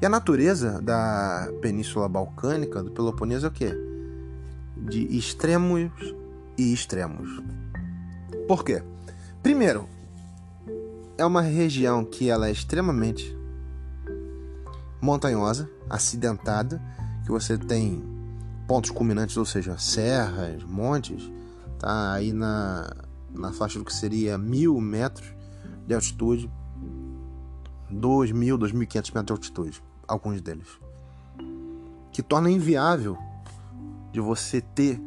E 0.00 0.06
a 0.06 0.08
natureza 0.08 0.80
da 0.80 1.48
Península 1.60 2.08
Balcânica, 2.08 2.82
do 2.82 2.90
Peloponeso, 2.90 3.46
é 3.46 3.48
o 3.50 3.52
quê? 3.52 3.90
de 4.80 5.16
extremos 5.16 5.90
e 6.56 6.72
extremos. 6.72 7.42
Por 8.46 8.64
quê? 8.64 8.82
Primeiro, 9.42 9.88
é 11.18 11.24
uma 11.24 11.42
região 11.42 12.04
que 12.04 12.30
ela 12.30 12.48
é 12.48 12.52
extremamente 12.52 13.36
montanhosa, 15.00 15.68
acidentada, 15.88 16.80
que 17.24 17.30
você 17.30 17.56
tem 17.58 18.02
pontos 18.70 18.92
culminantes, 18.92 19.36
ou 19.36 19.44
seja, 19.44 19.76
serras, 19.78 20.62
montes, 20.62 21.28
tá 21.76 22.12
aí 22.12 22.32
na, 22.32 22.88
na 23.34 23.52
faixa 23.52 23.80
do 23.80 23.84
que 23.84 23.92
seria 23.92 24.38
mil 24.38 24.80
metros 24.80 25.34
de 25.88 25.92
altitude, 25.92 26.48
dois 27.90 28.30
mil, 28.30 28.56
dois 28.56 28.70
mil 28.70 28.86
quinhentos 28.86 29.10
metros 29.10 29.26
de 29.26 29.32
altitude, 29.32 29.82
alguns 30.06 30.40
deles, 30.40 30.68
que 32.12 32.22
torna 32.22 32.48
inviável 32.48 33.18
de 34.12 34.20
você 34.20 34.60
ter 34.60 35.02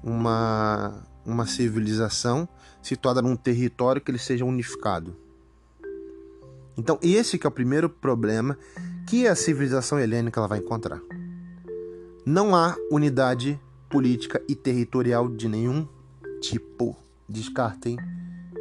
uma, 0.00 1.02
uma 1.26 1.46
civilização 1.46 2.48
situada 2.80 3.20
num 3.20 3.34
território 3.34 4.00
que 4.00 4.08
ele 4.08 4.18
seja 4.18 4.44
unificado. 4.44 5.16
Então, 6.76 6.96
esse 7.02 7.38
que 7.38 7.44
é 7.44 7.48
o 7.48 7.50
primeiro 7.50 7.90
problema 7.90 8.56
que 9.08 9.26
a 9.26 9.34
civilização 9.34 9.98
helênica 9.98 10.38
ela 10.38 10.46
vai 10.46 10.60
encontrar. 10.60 11.00
Não 12.30 12.54
há 12.54 12.76
unidade 12.90 13.58
política 13.88 14.42
e 14.46 14.54
territorial 14.54 15.30
de 15.30 15.48
nenhum 15.48 15.88
tipo. 16.42 16.94
Descartem 17.26 17.96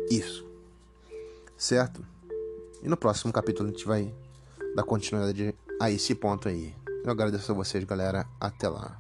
isso. 0.09 0.49
Certo? 1.57 2.01
E 2.81 2.87
no 2.87 2.95
próximo 2.95 3.33
capítulo 3.33 3.67
a 3.67 3.71
gente 3.73 3.85
vai 3.85 4.15
dar 4.73 4.83
continuidade 4.83 5.53
a 5.81 5.91
esse 5.91 6.15
ponto 6.15 6.47
aí. 6.47 6.73
Eu 7.03 7.11
agradeço 7.11 7.51
a 7.51 7.55
vocês, 7.55 7.83
galera. 7.83 8.25
Até 8.39 8.69
lá. 8.69 8.97